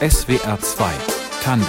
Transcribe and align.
SWR 0.00 0.58
2 0.58 0.90
Tandem 1.42 1.66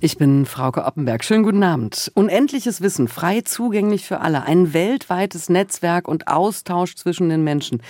Ich 0.00 0.18
bin 0.18 0.44
Frauke 0.44 0.84
Oppenberg. 0.84 1.24
Schönen 1.24 1.44
guten 1.44 1.62
Abend. 1.62 2.12
Unendliches 2.14 2.82
Wissen, 2.82 3.08
frei 3.08 3.40
zugänglich 3.40 4.04
für 4.04 4.20
alle. 4.20 4.42
Ein 4.42 4.74
weltweites 4.74 5.48
Netzwerk 5.48 6.08
und 6.08 6.28
Austausch 6.28 6.94
zwischen 6.94 7.30
den 7.30 7.42
Menschen. 7.42 7.80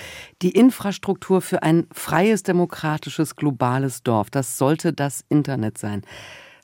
Die 0.41 0.51
Infrastruktur 0.51 1.41
für 1.41 1.65
ein 1.65 1.89
freies, 1.93 2.45
demokratisches, 2.45 3.35
globales 3.35 4.05
Dorf. 4.05 4.31
Das 4.31 4.59
sollte 4.59 4.93
das 4.93 5.25
Internet 5.29 5.79
sein. 5.79 6.03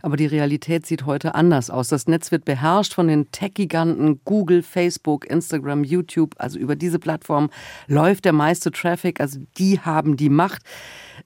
Aber 0.03 0.17
die 0.17 0.27
Realität 0.27 0.87
sieht 0.87 1.07
heute 1.07 1.35
anders 1.35 1.71
aus. 1.71 1.89
Das 1.89 2.07
Netz 2.07 2.31
wird 2.31 2.45
beherrscht 2.45 2.95
von 2.95 3.09
den 3.09 3.31
Tech-Giganten 3.31 4.21
Google, 4.25 4.63
Facebook, 4.63 5.27
Instagram, 5.27 5.85
YouTube. 5.85 6.35
Also 6.39 6.59
über 6.59 6.77
diese 6.77 6.99
Plattform 6.99 7.51
läuft 7.87 8.25
der 8.25 8.33
meiste 8.33 8.71
Traffic. 8.71 9.21
Also 9.21 9.41
die 9.59 9.81
haben 9.81 10.17
die 10.17 10.31
Macht. 10.31 10.63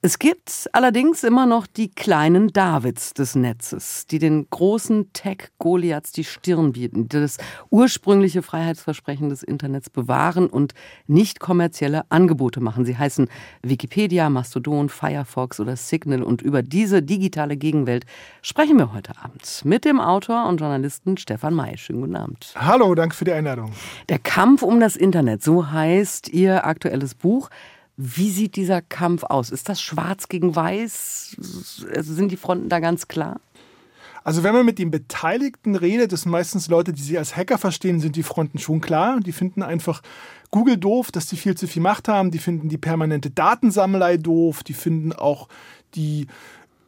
Es 0.01 0.19
gibt 0.19 0.69
allerdings 0.73 1.23
immer 1.23 1.45
noch 1.45 1.67
die 1.67 1.89
kleinen 1.89 2.49
Davids 2.49 3.13
des 3.13 3.35
Netzes, 3.35 4.05
die 4.07 4.19
den 4.19 4.47
großen 4.49 5.13
Tech-Goliaths 5.13 6.11
die 6.11 6.23
Stirn 6.23 6.73
bieten, 6.73 7.07
die 7.07 7.19
das 7.19 7.37
ursprüngliche 7.69 8.41
Freiheitsversprechen 8.41 9.29
des 9.29 9.43
Internets 9.43 9.89
bewahren 9.89 10.47
und 10.47 10.73
nicht 11.07 11.39
kommerzielle 11.39 12.03
Angebote 12.09 12.59
machen. 12.59 12.85
Sie 12.85 12.97
heißen 12.97 13.27
Wikipedia, 13.61 14.29
Mastodon, 14.29 14.89
Firefox 14.89 15.59
oder 15.59 15.75
Signal. 15.75 16.23
Und 16.23 16.41
über 16.41 16.61
diese 16.61 17.01
digitale 17.01 17.57
Gegenwelt 17.57 18.05
sprechen 18.41 18.77
wir 18.77 18.93
heute 18.93 19.13
Abend 19.21 19.61
mit 19.63 19.85
dem 19.85 19.99
Autor 19.99 20.47
und 20.47 20.59
Journalisten 20.59 21.17
Stefan 21.17 21.53
May. 21.53 21.77
Schönen 21.77 22.01
guten 22.01 22.15
Abend. 22.15 22.53
Hallo, 22.55 22.95
danke 22.95 23.15
für 23.15 23.25
die 23.25 23.33
Einladung. 23.33 23.71
Der 24.09 24.19
Kampf 24.19 24.61
um 24.61 24.79
das 24.79 24.95
Internet, 24.95 25.43
so 25.43 25.71
heißt 25.71 26.29
Ihr 26.29 26.65
aktuelles 26.65 27.15
Buch. 27.15 27.49
Wie 27.97 28.29
sieht 28.29 28.55
dieser 28.55 28.81
Kampf 28.81 29.23
aus? 29.23 29.49
Ist 29.51 29.69
das 29.69 29.81
schwarz 29.81 30.27
gegen 30.27 30.55
weiß? 30.55 31.37
Also 31.95 32.13
sind 32.13 32.31
die 32.31 32.37
Fronten 32.37 32.69
da 32.69 32.79
ganz 32.79 33.07
klar? 33.07 33.39
Also 34.25 34.41
wenn 34.41 34.55
man 34.55 34.65
mit 34.65 34.79
den 34.79 34.89
Beteiligten 34.89 35.75
redet, 35.75 36.11
das 36.11 36.23
sind 36.23 36.31
meistens 36.31 36.67
Leute, 36.67 36.93
die 36.93 37.01
sich 37.01 37.17
als 37.17 37.37
Hacker 37.37 37.59
verstehen, 37.59 37.99
sind 37.99 38.15
die 38.15 38.23
Fronten 38.23 38.57
schon 38.57 38.81
klar. 38.81 39.19
Die 39.19 39.31
finden 39.31 39.61
einfach 39.61 40.01
Google 40.49 40.77
doof, 40.77 41.11
dass 41.11 41.27
die 41.27 41.37
viel 41.37 41.55
zu 41.55 41.67
viel 41.67 41.83
Macht 41.83 42.07
haben. 42.07 42.31
Die 42.31 42.39
finden 42.39 42.67
die 42.67 42.79
permanente 42.79 43.29
Datensammelei 43.29 44.17
doof. 44.17 44.63
Die 44.63 44.73
finden 44.73 45.13
auch 45.13 45.47
die 45.93 46.25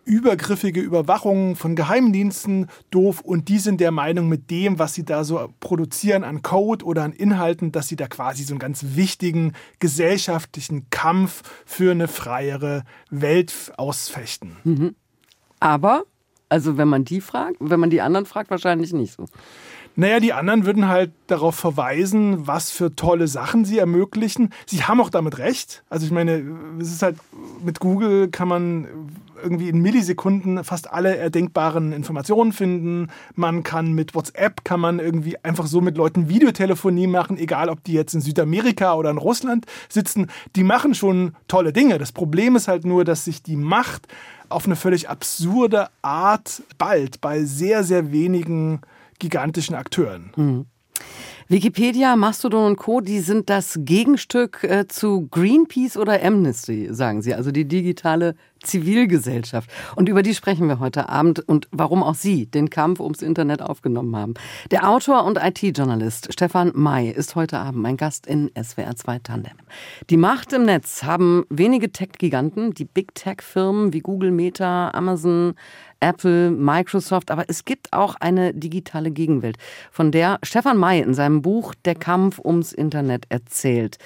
übergriffige 0.07 0.79
Überwachung 0.79 1.55
von 1.55 1.75
Geheimdiensten 1.75 2.67
doof 2.89 3.21
und 3.21 3.49
die 3.49 3.59
sind 3.59 3.81
der 3.81 3.91
Meinung, 3.91 4.29
mit 4.29 4.49
dem, 4.49 4.79
was 4.79 4.93
sie 4.93 5.03
da 5.03 5.23
so 5.23 5.53
produzieren 5.59 6.23
an 6.23 6.41
Code 6.41 6.85
oder 6.85 7.03
an 7.03 7.11
Inhalten, 7.11 7.71
dass 7.71 7.87
sie 7.87 7.97
da 7.97 8.07
quasi 8.07 8.43
so 8.43 8.53
einen 8.53 8.59
ganz 8.59 8.83
wichtigen 8.95 9.53
gesellschaftlichen 9.79 10.89
Kampf 10.89 11.43
für 11.65 11.91
eine 11.91 12.07
freiere 12.07 12.83
Welt 13.09 13.73
ausfechten. 13.77 14.57
Mhm. 14.63 14.95
Aber, 15.59 16.05
also 16.49 16.77
wenn 16.77 16.87
man 16.87 17.03
die 17.03 17.21
fragt, 17.21 17.57
wenn 17.59 17.79
man 17.79 17.89
die 17.89 18.01
anderen 18.01 18.25
fragt, 18.25 18.49
wahrscheinlich 18.49 18.93
nicht 18.93 19.13
so. 19.13 19.25
Naja, 19.99 20.19
die 20.19 20.31
anderen 20.31 20.67
würden 20.67 20.87
halt 20.87 21.11
darauf 21.25 21.55
verweisen, 21.55 22.45
was 22.45 22.69
für 22.69 22.95
tolle 22.95 23.27
Sachen 23.27 23.65
sie 23.65 23.79
ermöglichen. 23.79 24.53
Sie 24.67 24.83
haben 24.83 25.01
auch 25.01 25.09
damit 25.09 25.39
recht. 25.39 25.83
Also 25.89 26.05
ich 26.05 26.11
meine, 26.11 26.43
es 26.79 26.91
ist 26.91 27.01
halt, 27.01 27.17
mit 27.65 27.79
Google 27.79 28.27
kann 28.27 28.47
man 28.47 28.87
irgendwie 29.41 29.69
in 29.69 29.81
Millisekunden 29.81 30.63
fast 30.63 30.91
alle 30.91 31.17
erdenkbaren 31.17 31.93
Informationen 31.93 32.53
finden. 32.53 33.07
Man 33.33 33.63
kann 33.63 33.93
mit 33.93 34.13
WhatsApp, 34.13 34.63
kann 34.63 34.79
man 34.79 34.99
irgendwie 34.99 35.43
einfach 35.43 35.65
so 35.65 35.81
mit 35.81 35.97
Leuten 35.97 36.29
Videotelefonie 36.29 37.07
machen, 37.07 37.35
egal 37.39 37.67
ob 37.67 37.83
die 37.83 37.93
jetzt 37.93 38.13
in 38.13 38.21
Südamerika 38.21 38.93
oder 38.93 39.09
in 39.09 39.17
Russland 39.17 39.65
sitzen. 39.89 40.27
Die 40.55 40.63
machen 40.63 40.93
schon 40.93 41.35
tolle 41.47 41.73
Dinge. 41.73 41.97
Das 41.97 42.11
Problem 42.11 42.55
ist 42.55 42.67
halt 42.67 42.85
nur, 42.85 43.03
dass 43.03 43.25
sich 43.25 43.41
die 43.41 43.57
Macht 43.57 44.07
auf 44.47 44.65
eine 44.65 44.75
völlig 44.75 45.09
absurde 45.09 45.87
Art 46.03 46.61
bald 46.77 47.19
bei 47.19 47.45
sehr, 47.45 47.83
sehr 47.83 48.11
wenigen 48.11 48.81
gigantischen 49.19 49.75
Akteuren. 49.75 50.31
Mhm. 50.35 50.65
Wikipedia, 51.49 52.17
Mastodon 52.17 52.65
und 52.65 52.75
Co., 52.75 52.99
die 52.99 53.21
sind 53.21 53.49
das 53.49 53.79
Gegenstück 53.79 54.65
äh, 54.65 54.85
zu 54.89 55.29
Greenpeace 55.31 55.95
oder 55.95 56.21
Amnesty, 56.21 56.89
sagen 56.91 57.21
Sie, 57.21 57.33
also 57.33 57.51
die 57.51 57.65
digitale 57.65 58.35
Zivilgesellschaft. 58.63 59.69
Und 59.95 60.09
über 60.09 60.23
die 60.23 60.35
sprechen 60.35 60.67
wir 60.67 60.79
heute 60.79 61.07
Abend 61.07 61.39
und 61.39 61.69
warum 61.71 62.03
auch 62.03 62.15
Sie 62.15 62.47
den 62.47 62.69
Kampf 62.69 62.99
ums 62.99 63.21
Internet 63.21 63.61
aufgenommen 63.61 64.13
haben. 64.15 64.33
Der 64.71 64.89
Autor 64.89 65.23
und 65.23 65.37
IT-Journalist 65.41 66.33
Stefan 66.33 66.73
May 66.75 67.09
ist 67.09 67.35
heute 67.35 67.59
Abend 67.59 67.81
mein 67.81 67.95
Gast 67.95 68.27
in 68.27 68.51
SWR 68.61 68.97
2 68.97 69.19
Tandem. 69.19 69.53
Die 70.09 70.17
Macht 70.17 70.51
im 70.51 70.63
Netz 70.63 71.03
haben 71.03 71.45
wenige 71.49 71.93
Tech-Giganten, 71.93 72.73
die 72.73 72.85
Big 72.85 73.15
Tech-Firmen 73.15 73.93
wie 73.93 74.01
Google, 74.01 74.31
Meta, 74.31 74.91
Amazon, 74.91 75.53
Apple, 75.99 76.51
Microsoft, 76.51 77.31
aber 77.31 77.45
es 77.47 77.65
gibt 77.65 77.93
auch 77.93 78.15
eine 78.19 78.53
digitale 78.53 79.11
Gegenwelt, 79.11 79.57
von 79.91 80.11
der 80.11 80.39
Stefan 80.43 80.77
May 80.77 81.01
in 81.01 81.13
seinem 81.13 81.41
Buch 81.41 81.73
Der 81.85 81.95
Kampf 81.95 82.39
ums 82.39 82.73
Internet 82.73 83.25
erzählt. 83.29 83.97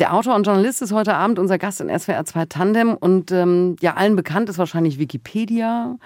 Der 0.00 0.12
Autor 0.12 0.34
und 0.34 0.44
Journalist 0.44 0.82
ist 0.82 0.92
heute 0.92 1.14
Abend 1.14 1.38
unser 1.38 1.56
Gast 1.56 1.80
in 1.80 1.88
SWR 1.88 2.24
2 2.24 2.46
Tandem 2.46 2.94
und 2.94 3.30
ähm, 3.30 3.76
ja, 3.80 3.94
allen 3.94 4.16
bekannt 4.16 4.48
ist 4.48 4.58
wahrscheinlich 4.58 4.98
Wikipedia 4.98 5.96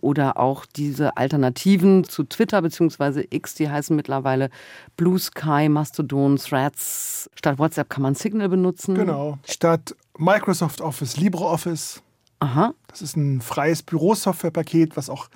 oder 0.00 0.38
auch 0.38 0.66
diese 0.66 1.16
Alternativen 1.16 2.04
zu 2.04 2.24
Twitter 2.24 2.62
bzw. 2.62 3.26
X, 3.30 3.54
die 3.54 3.68
heißen 3.68 3.96
mittlerweile 3.96 4.50
Blue 4.96 5.18
Sky, 5.18 5.68
Mastodon, 5.68 6.36
Threads. 6.36 7.30
Statt 7.34 7.58
WhatsApp 7.58 7.88
kann 7.88 8.02
man 8.02 8.14
Signal 8.14 8.48
benutzen. 8.48 8.94
Genau. 8.94 9.38
Statt 9.44 9.96
Microsoft 10.18 10.80
Office, 10.80 11.16
LibreOffice. 11.16 12.02
Aha. 12.40 12.74
Das 12.88 13.02
ist 13.02 13.16
ein 13.16 13.40
freies 13.40 13.82
Bürosoftwarepaket, 13.82 14.96
was 14.96 15.10
auch 15.10 15.28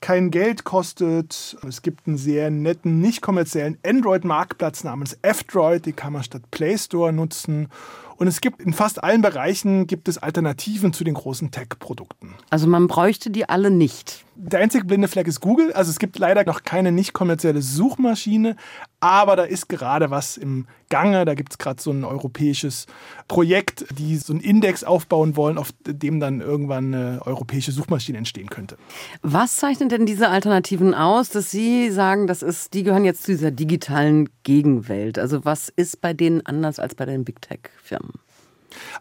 kein 0.00 0.30
Geld 0.30 0.64
kostet. 0.64 1.56
Es 1.66 1.80
gibt 1.80 2.06
einen 2.06 2.18
sehr 2.18 2.50
netten, 2.50 3.00
nicht 3.00 3.22
kommerziellen 3.22 3.78
Android-Marktplatz 3.86 4.84
namens 4.84 5.16
F-Droid, 5.22 5.86
den 5.86 5.96
kann 5.96 6.12
man 6.12 6.24
statt 6.24 6.42
Play 6.50 6.76
Store 6.76 7.12
nutzen. 7.12 7.68
Und 8.16 8.26
es 8.26 8.40
gibt 8.40 8.60
in 8.60 8.72
fast 8.72 9.02
allen 9.02 9.22
Bereichen 9.22 9.86
gibt 9.86 10.08
es 10.08 10.18
Alternativen 10.18 10.92
zu 10.92 11.04
den 11.04 11.14
großen 11.14 11.50
Tech-Produkten. 11.50 12.34
Also 12.50 12.66
man 12.66 12.86
bräuchte 12.88 13.30
die 13.30 13.48
alle 13.48 13.70
nicht. 13.70 14.24
Der 14.34 14.60
einzige 14.60 14.86
blinde 14.86 15.08
Fleck 15.08 15.26
ist 15.26 15.40
Google. 15.40 15.72
Also 15.72 15.90
es 15.90 15.98
gibt 15.98 16.18
leider 16.18 16.44
noch 16.44 16.62
keine 16.62 16.90
nicht 16.90 17.12
kommerzielle 17.12 17.60
Suchmaschine, 17.60 18.56
aber 19.00 19.36
da 19.36 19.42
ist 19.42 19.68
gerade 19.68 20.10
was 20.10 20.38
im 20.38 20.66
Gange. 20.88 21.24
Da 21.26 21.34
gibt 21.34 21.52
es 21.52 21.58
gerade 21.58 21.82
so 21.82 21.90
ein 21.90 22.02
europäisches 22.02 22.86
Projekt, 23.28 23.84
die 23.98 24.16
so 24.16 24.32
einen 24.32 24.40
Index 24.40 24.84
aufbauen 24.84 25.36
wollen, 25.36 25.58
auf 25.58 25.70
dem 25.86 26.18
dann 26.18 26.40
irgendwann 26.40 26.94
eine 26.94 27.20
europäische 27.26 27.72
Suchmaschine 27.72 28.16
entstehen 28.18 28.48
könnte. 28.48 28.78
Was 29.20 29.56
zeichnet 29.56 29.92
denn 29.92 30.06
diese 30.06 30.28
Alternativen 30.28 30.94
aus, 30.94 31.28
dass 31.28 31.50
Sie 31.50 31.90
sagen, 31.90 32.26
das 32.26 32.42
ist, 32.42 32.72
die 32.72 32.84
gehören 32.84 33.04
jetzt 33.04 33.24
zu 33.24 33.32
dieser 33.32 33.50
digitalen 33.50 34.30
Gegenwelt? 34.44 35.18
Also 35.18 35.44
was 35.44 35.68
ist 35.68 36.00
bei 36.00 36.14
denen 36.14 36.46
anders 36.46 36.78
als 36.78 36.94
bei 36.94 37.04
den 37.04 37.24
Big 37.24 37.42
Tech-Firmen? 37.42 38.12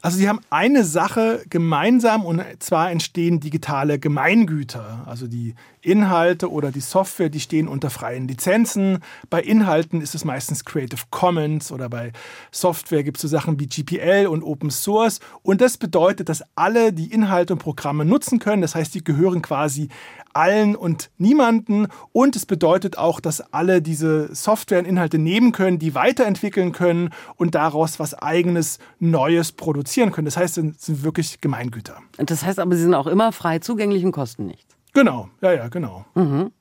Also 0.01 0.17
sie 0.17 0.27
haben 0.27 0.39
eine 0.49 0.83
Sache 0.83 1.43
gemeinsam 1.49 2.25
und 2.25 2.41
zwar 2.59 2.91
entstehen 2.91 3.39
digitale 3.39 3.99
Gemeingüter. 3.99 5.03
Also 5.05 5.27
die 5.27 5.55
Inhalte 5.81 6.51
oder 6.51 6.71
die 6.71 6.81
Software, 6.81 7.29
die 7.29 7.39
stehen 7.39 7.67
unter 7.67 7.89
freien 7.89 8.27
Lizenzen. 8.27 8.99
Bei 9.29 9.41
Inhalten 9.41 10.01
ist 10.01 10.15
es 10.15 10.25
meistens 10.25 10.65
Creative 10.65 11.01
Commons 11.09 11.71
oder 11.71 11.89
bei 11.89 12.11
Software 12.51 13.03
gibt 13.03 13.17
es 13.17 13.21
so 13.21 13.27
Sachen 13.27 13.59
wie 13.59 13.67
GPL 13.67 14.27
und 14.27 14.43
Open 14.43 14.69
Source. 14.69 15.19
Und 15.43 15.61
das 15.61 15.77
bedeutet, 15.77 16.29
dass 16.29 16.43
alle 16.55 16.93
die 16.93 17.11
Inhalte 17.11 17.53
und 17.53 17.59
Programme 17.59 18.05
nutzen 18.05 18.39
können. 18.39 18.61
Das 18.61 18.75
heißt, 18.75 18.93
die 18.93 19.03
gehören 19.03 19.41
quasi 19.41 19.89
allen 20.33 20.75
und 20.75 21.09
niemanden. 21.17 21.87
Und 22.11 22.35
es 22.35 22.45
bedeutet 22.45 22.97
auch, 22.97 23.19
dass 23.19 23.41
alle 23.53 23.81
diese 23.81 24.33
Software 24.33 24.79
und 24.79 24.85
Inhalte 24.85 25.17
nehmen 25.17 25.51
können, 25.51 25.79
die 25.79 25.95
weiterentwickeln 25.95 26.71
können 26.71 27.09
und 27.35 27.55
daraus 27.55 27.99
was 27.99 28.13
eigenes, 28.13 28.79
Neues 28.99 29.51
produzieren 29.51 30.11
können. 30.11 30.25
Das 30.25 30.37
heißt, 30.37 30.57
es 30.57 30.85
sind 30.85 31.03
wirklich 31.03 31.41
Gemeingüter. 31.41 31.97
Das 32.17 32.43
heißt 32.43 32.59
aber, 32.59 32.75
sie 32.75 32.83
sind 32.83 32.93
auch 32.93 33.07
immer 33.07 33.31
frei 33.31 33.59
zugänglich 33.59 34.05
und 34.05 34.11
kosten 34.11 34.45
nichts. 34.45 34.70
Genau, 34.93 35.29
ja, 35.41 35.53
ja, 35.53 35.67
genau. 35.69 36.05
Mhm. 36.15 36.51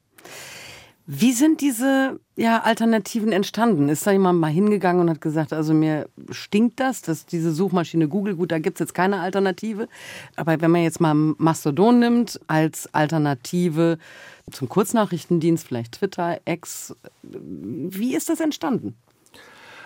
Wie 1.13 1.33
sind 1.33 1.61
diese 1.61 2.21
ja, 2.37 2.63
Alternativen 2.63 3.33
entstanden? 3.33 3.89
Ist 3.89 4.07
da 4.07 4.13
jemand 4.13 4.39
mal 4.39 4.47
hingegangen 4.47 5.03
und 5.03 5.11
hat 5.11 5.21
gesagt, 5.21 5.53
also 5.53 5.75
mir 5.75 6.09
stinkt 6.31 6.79
das, 6.79 7.03
dass 7.03 7.27
diese 7.27 7.51
Suchmaschine 7.53 8.07
Google, 8.07 8.37
gut, 8.37 8.53
da 8.53 8.61
gibt 8.61 8.77
es 8.77 8.81
jetzt 8.87 8.95
keine 8.95 9.19
Alternative. 9.19 9.89
Aber 10.37 10.61
wenn 10.61 10.71
man 10.71 10.85
jetzt 10.85 11.01
mal 11.01 11.15
Mastodon 11.15 11.99
nimmt 11.99 12.39
als 12.47 12.95
Alternative 12.95 13.99
zum 14.53 14.69
Kurznachrichtendienst, 14.69 15.67
vielleicht 15.67 15.95
Twitter, 15.99 16.41
X, 16.45 16.95
wie 17.25 18.15
ist 18.15 18.29
das 18.29 18.39
entstanden? 18.39 18.95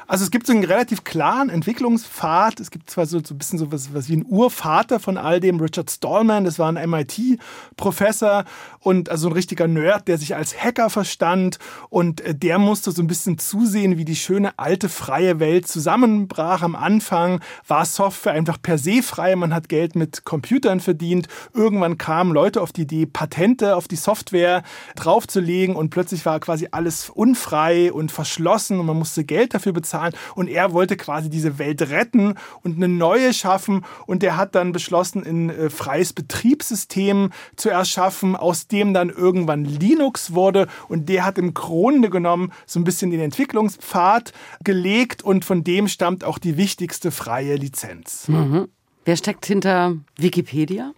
Also 0.07 0.25
es 0.25 0.31
gibt 0.31 0.47
so 0.47 0.53
einen 0.53 0.65
relativ 0.65 1.05
klaren 1.05 1.49
Entwicklungspfad. 1.49 2.61
Es 2.61 2.71
gibt 2.71 2.91
zwar 2.91 3.07
so, 3.07 3.21
so 3.25 3.35
ein 3.35 3.39
bisschen 3.39 3.59
so 3.59 3.73
was, 3.73 3.95
was 3.95 4.09
wie 4.09 4.17
ein 4.17 4.27
Urvater 4.27 5.01
von 5.01 5.17
all 5.17 5.41
dem, 5.41 5.61
Richard 5.61 5.91
Stallman, 5.91 6.45
das 6.45 6.59
war 6.59 6.71
ein 6.71 6.91
MIT-Professor 6.91 8.45
und 8.81 9.09
also 9.09 9.29
ein 9.29 9.33
richtiger 9.33 9.67
Nerd, 9.67 10.09
der 10.09 10.19
sich 10.19 10.37
als 10.37 10.63
Hacker 10.63 10.91
verstand 10.91 11.59
und 11.89 12.21
äh, 12.21 12.35
der 12.35 12.59
musste 12.59 12.91
so 12.91 13.03
ein 13.03 13.07
bisschen 13.07 13.39
zusehen, 13.39 13.97
wie 13.97 14.05
die 14.05 14.17
schöne 14.17 14.59
alte 14.59 14.89
freie 14.89 15.41
Welt 15.41 15.67
zusammenbrach. 15.67 16.63
Am 16.63 16.77
Anfang 16.77 17.41
war 17.67 17.87
Software 17.87 18.35
einfach 18.35 18.61
per 18.61 18.77
se 18.77 19.03
frei, 19.03 19.37
man 19.37 19.55
hat 19.55 19.69
Geld 19.69 19.97
mit 19.97 20.25
Computern 20.25 20.81
verdient. 20.81 21.29
Irgendwann 21.55 21.97
kamen 21.97 22.33
Leute 22.33 22.61
auf 22.61 22.73
die 22.73 22.83
Idee, 22.83 23.07
Patente 23.07 23.77
auf 23.77 23.89
die 23.89 23.97
Software 23.97 24.63
draufzulegen 24.97 25.77
und 25.77 25.89
plötzlich 25.91 26.27
war 26.27 26.41
quasi 26.41 26.69
alles 26.73 27.09
unfrei 27.09 27.93
und 27.93 28.13
verschlossen 28.13 28.79
und 28.81 28.87
man 28.87 28.99
musste 28.99 29.25
Geld 29.25 29.55
dafür 29.55 29.73
bezahlen 29.73 29.94
bezahlen. 29.95 30.15
Und 30.35 30.49
er 30.49 30.73
wollte 30.73 30.97
quasi 30.97 31.31
diese 31.31 31.59
Welt 31.59 31.83
retten 31.83 32.35
und 32.63 32.77
eine 32.77 32.89
neue 32.89 33.33
schaffen. 33.33 33.85
Und 34.07 34.23
er 34.23 34.37
hat 34.37 34.55
dann 34.55 34.73
beschlossen, 34.73 35.25
ein 35.25 35.51
äh, 35.51 35.71
freies 35.71 36.13
Betriebssystem 36.13 37.31
zu 37.57 37.71
erschaffen, 37.71 38.37
aus 38.37 38.67
dem 38.67 38.95
dann 38.95 39.11
irgendwann 39.11 39.65
Linux 39.65 40.35
wurde. 40.35 40.67
Und 40.89 41.09
der 41.09 41.25
hat 41.25 41.39
im 41.39 41.55
Grunde 41.55 42.11
genommen 42.11 42.53
so 42.67 42.81
ein 42.81 42.85
bisschen 42.85 43.11
den 43.11 43.21
Entwicklungspfad 43.21 44.33
gelegt 44.63 45.23
und 45.23 45.45
von 45.45 45.65
dem 45.65 45.89
stammt 45.89 46.25
auch 46.25 46.39
die 46.39 46.57
wichtigste 46.57 47.11
freie 47.11 47.57
Lizenz. 47.57 48.29
Mhm. 48.29 48.69
Wer 49.05 49.17
steckt 49.17 49.47
hinter 49.47 49.97
Wikipedia? 50.17 50.93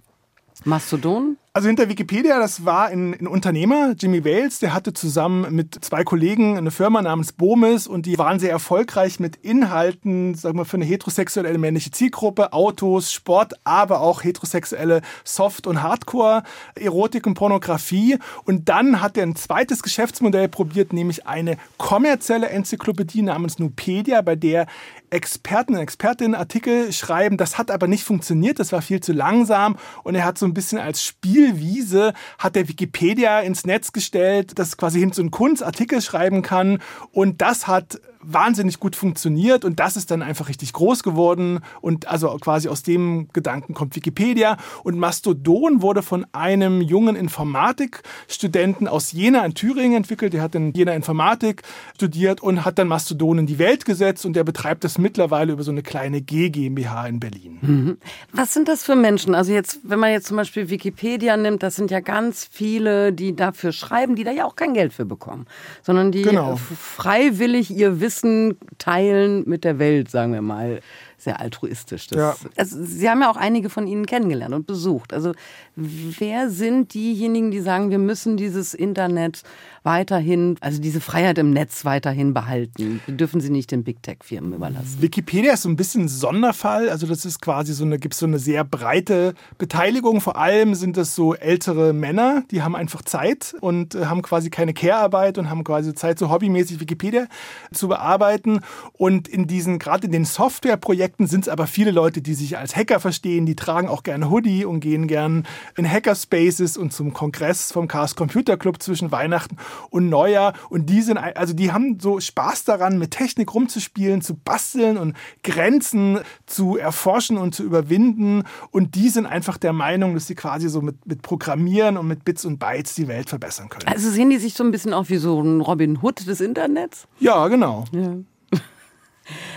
Mastodon? 0.65 1.37
Also 1.57 1.69
hinter 1.69 1.89
Wikipedia, 1.89 2.39
das 2.39 2.67
war 2.67 2.89
ein, 2.89 3.15
ein, 3.19 3.27
Unternehmer, 3.27 3.95
Jimmy 3.99 4.27
Wales, 4.27 4.59
der 4.59 4.75
hatte 4.75 4.93
zusammen 4.93 5.55
mit 5.55 5.83
zwei 5.83 6.05
Kollegen 6.05 6.59
eine 6.59 6.71
Firma 6.71 7.01
namens 7.01 7.33
Bomis 7.33 7.87
und 7.87 8.05
die 8.05 8.19
waren 8.19 8.39
sehr 8.39 8.51
erfolgreich 8.51 9.21
mit 9.21 9.37
Inhalten, 9.37 10.35
sagen 10.35 10.59
wir 10.59 10.67
für 10.67 10.77
eine 10.77 10.85
heterosexuelle 10.85 11.57
männliche 11.57 11.91
Zielgruppe, 11.91 12.53
Autos, 12.53 13.11
Sport, 13.11 13.55
aber 13.65 14.03
auch 14.03 14.23
heterosexuelle 14.23 15.01
Soft- 15.25 15.67
und 15.67 15.83
Hardcore-Erotik 15.83 17.27
und 17.27 17.33
Pornografie. 17.33 18.19
Und 18.45 18.69
dann 18.69 19.01
hat 19.01 19.17
er 19.17 19.23
ein 19.23 19.35
zweites 19.35 19.83
Geschäftsmodell 19.83 20.49
probiert, 20.49 20.93
nämlich 20.93 21.27
eine 21.27 21.57
kommerzielle 21.79 22.51
Enzyklopädie 22.51 23.23
namens 23.23 23.59
Nupedia, 23.59 24.21
bei 24.21 24.37
der 24.37 24.67
Experten 25.09 25.75
und 25.75 25.81
Expertinnen 25.81 26.35
Artikel 26.35 26.93
schreiben. 26.93 27.39
Das 27.39 27.57
hat 27.57 27.71
aber 27.71 27.87
nicht 27.87 28.05
funktioniert, 28.05 28.59
das 28.59 28.73
war 28.73 28.83
viel 28.83 29.01
zu 29.01 29.15
langsam 29.15 29.79
und 30.03 30.15
er 30.15 30.27
hat 30.27 30.37
so 30.37 30.45
ein 30.45 30.53
bisschen 30.53 30.79
als 30.79 31.03
Spiel 31.03 31.46
Spielwiese 31.47 32.13
hat 32.39 32.57
der 32.57 32.69
Wikipedia 32.69 33.41
ins 33.41 33.65
Netz 33.65 33.93
gestellt, 33.93 34.59
das 34.59 34.77
quasi 34.77 35.01
hin 35.01 35.13
so 35.13 35.23
einen 35.23 35.31
Kunstartikel 35.31 36.01
schreiben 36.01 36.43
kann. 36.43 36.81
Und 37.13 37.41
das 37.41 37.67
hat 37.67 38.01
wahnsinnig 38.27 38.81
gut 38.81 38.97
funktioniert 38.97 39.65
und 39.65 39.81
das 39.81 39.97
ist 39.97 40.11
dann 40.11 40.23
einfach 40.23 40.49
richtig 40.49 40.73
groß 40.73 41.03
geworden 41.03 41.61
und 41.81 42.09
also 42.09 42.29
quasi 42.41 42.69
aus 42.69 42.83
dem 42.83 43.29
Gedanken 43.33 43.75
kommt 43.75 43.97
Wikipedia 43.97 44.57
und 44.83 44.99
Mastodon 44.99 45.83
wurde 45.83 46.03
von 46.03 46.27
einem 46.33 46.81
jungen 46.81 47.17
Informatikstudenten 47.17 48.89
aus 48.89 49.13
Jena 49.13 49.45
in 49.45 49.55
Thüringen 49.55 49.97
entwickelt, 49.97 50.33
der 50.33 50.43
hat 50.43 50.55
in 50.55 50.73
Jena 50.73 50.93
Informatik 50.93 51.63
studiert 51.95 52.43
und 52.43 52.65
hat 52.65 52.79
dann 52.79 52.89
Mastodon 52.89 53.39
in 53.39 53.47
die 53.47 53.59
Welt 53.59 53.85
gesetzt 53.85 54.27
und 54.27 54.35
der 54.35 54.45
betreibt 54.45 54.85
das 54.85 54.99
mittlerweile 54.99 55.53
über 55.53 55.63
so 55.63 55.71
eine 55.71 55.83
kleine 55.83 56.21
G 56.21 56.51
GmbH 56.51 57.07
in 57.07 57.21
Berlin. 57.21 57.59
Mhm. 57.61 57.99
Was 58.33 58.53
sind 58.53 58.69
das 58.69 58.83
für 58.83 58.97
Menschen? 58.97 59.35
Also 59.35 59.53
jetzt, 59.53 59.81
wenn 59.85 59.99
man 59.99 60.11
jetzt 60.11 60.27
zum 60.27 60.37
Beispiel 60.37 60.69
Wikipedia 60.71 61.37
nimmt, 61.37 61.63
das 61.63 61.77
sind 61.77 61.91
ja 61.91 62.01
ganz 62.01 62.49
viele, 62.51 63.13
die 63.13 63.37
dafür 63.37 63.73
schreiben, 63.73 64.17
die 64.17 64.25
da 64.25 64.33
ja 64.33 64.45
auch 64.45 64.57
kein 64.57 64.75
Geld 64.75 64.93
für 64.93 65.05
bekommen, 65.05 65.47
sondern 65.83 66.13
die 66.13 66.23
genau. 66.23 66.57
freiwillig 66.57 67.71
ihr 67.71 68.01
Wissen 68.01 68.16
Wissen 68.17 68.59
teilen 68.79 69.45
mit 69.47 69.65
der 69.65 69.79
Welt, 69.79 70.11
sagen 70.11 70.33
wir 70.33 70.43
mal 70.43 70.81
sehr 71.19 71.41
altruistisch. 71.41 72.09
Das, 72.09 72.19
ja. 72.19 72.51
also, 72.57 72.83
Sie 72.83 73.09
haben 73.09 73.21
ja 73.21 73.31
auch 73.31 73.37
einige 73.37 73.71
von 73.71 73.87
Ihnen 73.87 74.07
kennengelernt 74.07 74.55
und 74.55 74.67
besucht. 74.67 75.13
Also 75.13 75.33
wer 75.77 76.51
sind 76.51 76.95
diejenigen, 76.95 77.51
die 77.51 77.61
sagen, 77.61 77.91
wir 77.91 77.99
müssen 77.99 78.37
dieses 78.37 78.75
Internet 78.75 79.43
weiterhin, 79.83 80.57
also 80.61 80.81
diese 80.81 81.01
Freiheit 81.01 81.39
im 81.39 81.51
Netz 81.51 81.85
weiterhin 81.85 82.35
behalten? 82.35 83.01
Wir 83.07 83.15
dürfen 83.15 83.41
sie 83.41 83.51
nicht 83.51 83.71
den 83.71 83.85
Big 83.85 84.03
Tech-Firmen 84.03 84.53
überlassen. 84.53 85.01
Wikipedia 85.01 85.53
ist 85.53 85.63
so 85.63 85.69
ein 85.69 85.77
bisschen 85.77 86.05
ein 86.05 86.09
Sonderfall. 86.09 86.89
Also 86.89 87.07
das 87.07 87.25
ist 87.25 87.41
quasi 87.41 87.73
so 87.73 87.85
eine, 87.85 87.99
gibt 87.99 88.15
so 88.15 88.27
eine 88.27 88.39
sehr 88.39 88.65
breite 88.65 89.35
Beteiligung. 89.59 90.21
Vor 90.21 90.37
allem 90.37 90.75
sind 90.75 90.97
das 90.97 91.15
so 91.15 91.35
ältere 91.35 91.93
Männer, 91.93 92.43
die 92.51 92.63
haben 92.63 92.75
einfach 92.75 93.03
Zeit 93.03 93.55
und 93.61 93.95
äh, 93.95 94.07
haben 94.07 94.23
quasi 94.23 94.51
keine 94.51 94.75
Care-Arbeit 94.75 95.39
und 95.39 95.51
haben 95.51 95.63
quasi 95.65 95.95
Zeit, 95.95 96.19
so 96.19 96.31
hobbymäßig 96.31 96.81
Wikipedia 96.81 97.27
zu 97.73 97.89
bearbeiten. 97.89 98.61
Und 98.93 99.29
in 99.29 99.47
diesen, 99.47 99.79
gerade 99.79 100.07
in 100.07 100.13
den 100.13 100.25
Softwareprojekten, 100.25 100.97
Projekten 100.97 101.27
sind 101.27 101.43
es 101.43 101.49
aber 101.49 101.67
viele 101.67 101.91
Leute, 101.91 102.23
die 102.23 102.35
sich 102.35 102.59
als 102.59 102.75
Hacker 102.75 103.01
verstehen, 103.01 103.45
die 103.45 103.55
tragen 103.55 103.89
auch 103.89 104.03
gerne 104.03 104.31
Hoodie 104.31 104.65
und 104.65 104.81
gehen 104.81 105.07
gern 105.07 105.47
in 105.77 105.91
Hackerspaces 105.91 106.77
und 106.77 106.93
zum 106.93 107.13
Kongress 107.13 107.73
vom 107.73 107.89
Chaos 107.89 108.15
Computer 108.15 108.57
Club 108.57 108.83
zwischen 108.83 109.11
Weihnachten 109.13 109.57
und 109.91 110.09
Neujahr. 110.09 110.55
Und 110.71 110.87
die 110.87 111.03
sind, 111.03 111.19
also 111.19 111.55
die 111.55 111.73
haben 111.73 111.99
so 112.01 112.21
Spaß 112.21 112.65
daran, 112.65 112.99
mit 112.99 113.13
Technik 113.13 113.55
rumzuspielen, 113.55 114.23
zu 114.23 114.35
basteln 114.35 114.97
und 114.97 115.17
Grenzen 115.43 116.21
zu 116.47 116.77
erforschen 116.77 117.37
und 117.37 117.55
zu 117.55 117.63
überwinden. 117.63 118.45
Und 118.71 118.95
die 118.95 119.09
sind 119.09 119.27
einfach 119.27 119.59
der 119.59 119.73
Meinung, 119.73 120.15
dass 120.15 120.27
sie 120.27 120.35
quasi 120.35 120.69
so 120.69 120.81
mit, 120.81 121.07
mit 121.07 121.23
Programmieren 121.23 121.97
und 121.97 122.07
mit 122.07 122.25
Bits 122.25 122.45
und 122.45 122.59
Bytes 122.59 122.95
die 122.95 123.09
Welt 123.09 123.29
verbessern 123.29 123.69
können. 123.69 123.87
Also 123.87 124.11
sehen 124.11 124.31
die 124.31 124.39
sich 124.39 124.55
so 124.55 124.65
ein 124.65 124.71
bisschen 124.71 124.93
auch 124.93 125.09
wie 125.09 125.17
so 125.17 125.41
ein 125.41 125.61
Robin 125.61 125.99
Hood 126.03 126.27
des 126.27 126.41
Internets? 126.41 127.07
Ja, 127.19 127.49
genau. 127.49 127.85
Ja. 127.93 128.17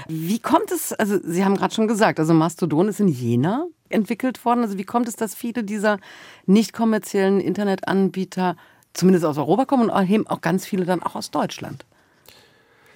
Wie 0.08 0.40
kommt 0.40 0.72
es, 0.72 0.94
also 0.94 1.20
Sie 1.24 1.46
haben 1.46 1.56
gerade 1.56 1.74
schon 1.74 1.88
gesagt, 1.88 2.20
also 2.20 2.34
Mastodon 2.34 2.88
ist 2.88 3.00
in 3.00 3.08
Jena 3.08 3.66
entwickelt 3.90 4.44
worden. 4.46 4.62
Also 4.62 4.78
wie 4.78 4.84
kommt 4.84 5.08
es, 5.08 5.16
dass 5.16 5.36
viele 5.36 5.64
dieser 5.64 6.00
nicht 6.46 6.74
kommerziellen 6.74 7.40
Internetanbieter 7.40 8.56
zumindest 8.94 9.26
aus 9.26 9.38
Europa 9.38 9.66
kommen 9.66 9.90
und 9.90 10.28
auch 10.28 10.42
ganz 10.42 10.66
viele 10.66 10.86
dann 10.86 11.04
auch 11.04 11.16
aus 11.16 11.32
Deutschland? 11.32 11.86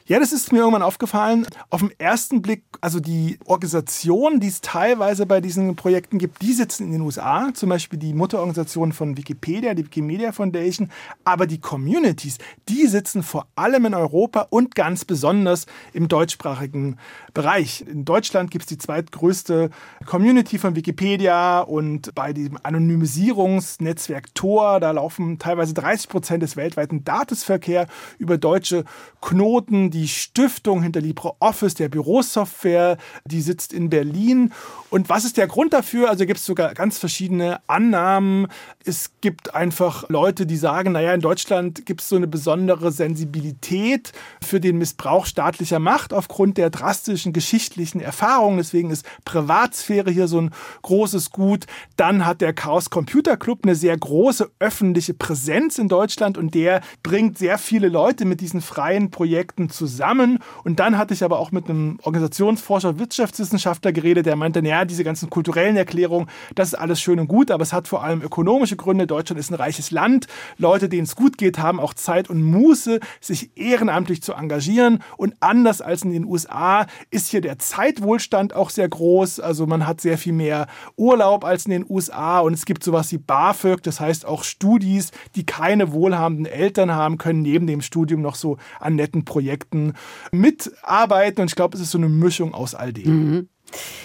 Ja, 0.06 0.20
das 0.20 0.34
ist 0.34 0.52
mir 0.52 0.60
irgendwann 0.60 0.82
aufgefallen. 0.82 1.48
Auf 1.70 1.80
den 1.80 1.98
ersten 1.98 2.42
Blick, 2.42 2.64
also 2.82 3.00
die 3.00 3.40
Organisationen, 3.46 4.42
die 4.42 4.50
es 4.50 4.60
teilweise 4.60 5.26
bei 5.26 5.40
diesen 5.40 5.78
Projekten 5.78 6.18
gibt, 6.18 6.42
die 6.42 6.52
sitzen 6.52 6.88
in 6.88 6.92
den 6.92 7.02
USA, 7.02 7.52
zum 7.54 7.70
Beispiel 7.70 7.98
die 7.98 8.14
Mutterorganisation 8.14 8.92
von 8.92 9.16
Wikipedia, 9.16 9.74
die 9.74 9.86
Wikimedia 9.86 10.34
Foundation, 10.34 10.92
aber 11.24 11.48
die 11.48 11.62
Communities, 11.62 12.38
die 12.68 12.86
sitzen 12.88 13.24
vor 13.24 13.48
allem 13.56 13.86
in 13.86 13.94
Europa 13.94 14.48
und 14.50 14.76
ganz 14.76 15.06
besonders 15.06 15.68
im 15.94 16.10
deutschsprachigen 16.10 16.98
Bereich. 17.34 17.86
In 17.88 18.04
Deutschland 18.04 18.52
gibt 18.52 18.64
es 18.64 18.68
die 18.70 18.78
zweitgrößte 18.78 19.70
Community 20.06 20.58
von 20.58 20.76
Wikipedia 20.76 21.62
und 21.62 22.14
bei 22.14 22.34
dem 22.34 22.60
Anonymisierungsnetzwerk 22.62 24.36
Tor, 24.36 24.82
da 24.82 24.92
laufen 24.92 25.40
teilweise 25.40 25.74
30 25.74 26.10
Prozent 26.10 26.44
des 26.44 26.58
weltweiten 26.58 27.06
Datenverkehrs 27.06 27.88
über 28.18 28.38
deutsche 28.38 28.84
Knoten 29.22 29.92
die 29.94 30.03
Stiftung 30.08 30.82
hinter 30.82 31.02
LibreOffice, 31.02 31.76
der 31.76 31.90
Bürosoftware, 31.90 32.98
die 33.26 33.42
sitzt 33.42 33.74
in 33.74 33.90
Berlin. 33.90 34.52
Und 34.90 35.10
was 35.10 35.26
ist 35.26 35.38
der 35.38 35.48
Grund 35.48 35.74
dafür? 35.74 36.10
Also 36.10 36.26
gibt 36.26 36.40
es 36.40 36.46
sogar 36.46 36.74
ganz 36.74 36.98
verschiedene 36.98 37.62
Annahmen. 37.68 38.48
Es 38.86 39.12
gibt 39.22 39.56
einfach 39.56 40.10
Leute, 40.10 40.46
die 40.46 40.58
sagen, 40.58 40.92
naja, 40.92 41.14
in 41.14 41.22
Deutschland 41.22 41.86
gibt 41.86 42.02
es 42.02 42.10
so 42.10 42.16
eine 42.16 42.28
besondere 42.28 42.92
Sensibilität 42.92 44.12
für 44.42 44.60
den 44.60 44.78
Missbrauch 44.78 45.26
staatlicher 45.26 45.80
Macht 45.80 46.14
aufgrund 46.14 46.58
der 46.58 46.70
drastischen 46.70 47.34
geschichtlichen 47.34 48.02
Erfahrungen. 48.02 48.58
Deswegen 48.58 48.92
ist 48.92 49.06
Privatsphäre 49.26 50.12
hier 50.12 50.28
so 50.28 50.42
ein 50.42 50.52
großes 50.82 51.32
Gut. 51.32 51.66
Dann 51.96 52.26
hat 52.26 52.42
der 52.42 52.54
Chaos 52.54 52.90
Computer 52.90 53.38
Club 53.38 53.60
eine 53.64 53.76
sehr 53.76 53.98
große 53.98 54.52
öffentliche 54.60 55.14
Präsenz 55.14 55.78
in 55.78 55.88
Deutschland 55.88 56.38
und 56.38 56.54
der 56.54 56.82
bringt 57.04 57.38
sehr 57.38 57.58
viele 57.58 57.90
Leute 57.90 58.26
mit 58.26 58.42
diesen 58.42 58.62
freien 58.62 59.12
Projekten 59.12 59.70
zusammen 59.70 59.83
zusammen. 59.88 60.40
Und 60.64 60.80
dann 60.80 60.98
hatte 60.98 61.14
ich 61.14 61.24
aber 61.24 61.40
auch 61.40 61.52
mit 61.52 61.70
einem 61.70 62.00
Organisationsforscher, 62.04 63.00
Wirtschaftswissenschaftler 63.00 63.92
geredet, 63.92 64.26
der 64.26 64.36
meinte, 64.36 64.62
naja, 64.62 64.86
diese 64.86 65.04
ganzen 65.04 65.30
kulturellen 65.30 65.76
Erklärungen, 65.76 66.28
das 66.56 66.70
ist 66.70 66.76
alles 66.76 67.02
schön 67.02 67.20
und 67.20 67.28
gut, 67.28 67.52
aber 67.52 67.64
es 67.64 67.74
hat 67.74 67.88
vor 67.88 68.04
allem 68.04 68.22
ökonomische 68.22 68.76
Gründe. 68.76 69.08
Deutschland 69.08 69.40
ist 69.40 69.52
ein 69.52 69.56
reiches 69.56 69.92
Land. 69.92 70.28
Leute, 70.58 70.90
denen 70.90 71.04
es 71.04 71.16
gut 71.16 71.38
geht, 71.38 71.60
haben 71.60 71.80
auch 71.80 71.94
Zeit 71.94 72.30
und 72.30 72.44
Muße, 72.44 73.00
sich 73.20 73.52
ehrenamtlich 73.56 74.22
zu 74.22 74.34
engagieren. 74.34 75.00
Und 75.18 75.36
anders 75.40 75.82
als 75.82 76.04
in 76.04 76.12
den 76.12 76.26
USA 76.26 76.86
ist 77.12 77.30
hier 77.30 77.42
der 77.42 77.60
Zeitwohlstand 77.60 78.56
auch 78.56 78.70
sehr 78.70 78.88
groß. 78.88 79.40
Also 79.40 79.66
man 79.68 79.86
hat 79.86 80.02
sehr 80.02 80.18
viel 80.18 80.34
mehr 80.34 80.68
Urlaub 80.96 81.44
als 81.44 81.66
in 81.66 81.72
den 81.72 81.86
USA 81.90 82.40
und 82.40 82.54
es 82.54 82.66
gibt 82.66 82.84
sowas 82.84 83.12
wie 83.12 83.18
BAföG, 83.18 83.82
das 83.84 84.00
heißt 84.00 84.26
auch 84.26 84.44
Studis, 84.44 85.12
die 85.36 85.46
keine 85.46 85.94
wohlhabenden 85.94 86.46
Eltern 86.46 86.92
haben, 86.92 87.18
können 87.18 87.42
neben 87.42 87.68
dem 87.68 87.82
Studium 87.82 88.22
noch 88.22 88.36
so 88.36 88.58
an 88.80 88.96
netten 88.96 89.26
Projekten 89.26 89.73
Projekten 89.74 89.94
mitarbeiten. 90.32 91.42
Und 91.42 91.52
ich 91.52 91.56
glaube, 91.56 91.76
es 91.76 91.84
ist 91.84 91.92
so 91.92 91.98
eine 91.98 92.10
Mischung 92.10 92.54
aus 92.54 92.76
all 92.76 92.94
dem. 92.94 93.08
Mhm. 93.08 93.50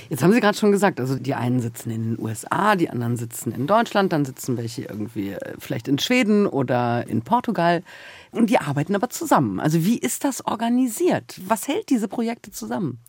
Jetzt 0.09 0.23
haben 0.23 0.33
Sie 0.33 0.41
gerade 0.41 0.57
schon 0.57 0.73
gesagt, 0.73 0.99
also 0.99 1.17
die 1.17 1.35
einen 1.35 1.61
sitzen 1.61 1.91
in 1.91 2.03
den 2.03 2.25
USA, 2.25 2.75
die 2.75 2.89
anderen 2.89 3.19
sitzen 3.19 3.53
in 3.53 3.67
Deutschland, 3.67 4.15
dann 4.15 4.25
sitzen 4.25 4.57
welche 4.57 4.85
irgendwie 4.85 5.33
äh, 5.33 5.55
vielleicht 5.59 5.89
in 5.89 5.99
Schweden 5.99 6.47
oder 6.47 7.07
in 7.07 7.21
Portugal. 7.21 7.83
Und 8.31 8.49
die 8.49 8.59
arbeiten 8.59 8.95
aber 8.95 9.11
zusammen. 9.11 9.61
Also 9.61 9.85
wie 9.85 9.99
ist 9.99 10.25
das 10.25 10.47
organisiert? 10.47 11.39
Was 11.47 11.69
hält 11.69 11.91
diese 11.91 12.09
Projekte 12.09 12.51
zusammen? 12.51 13.01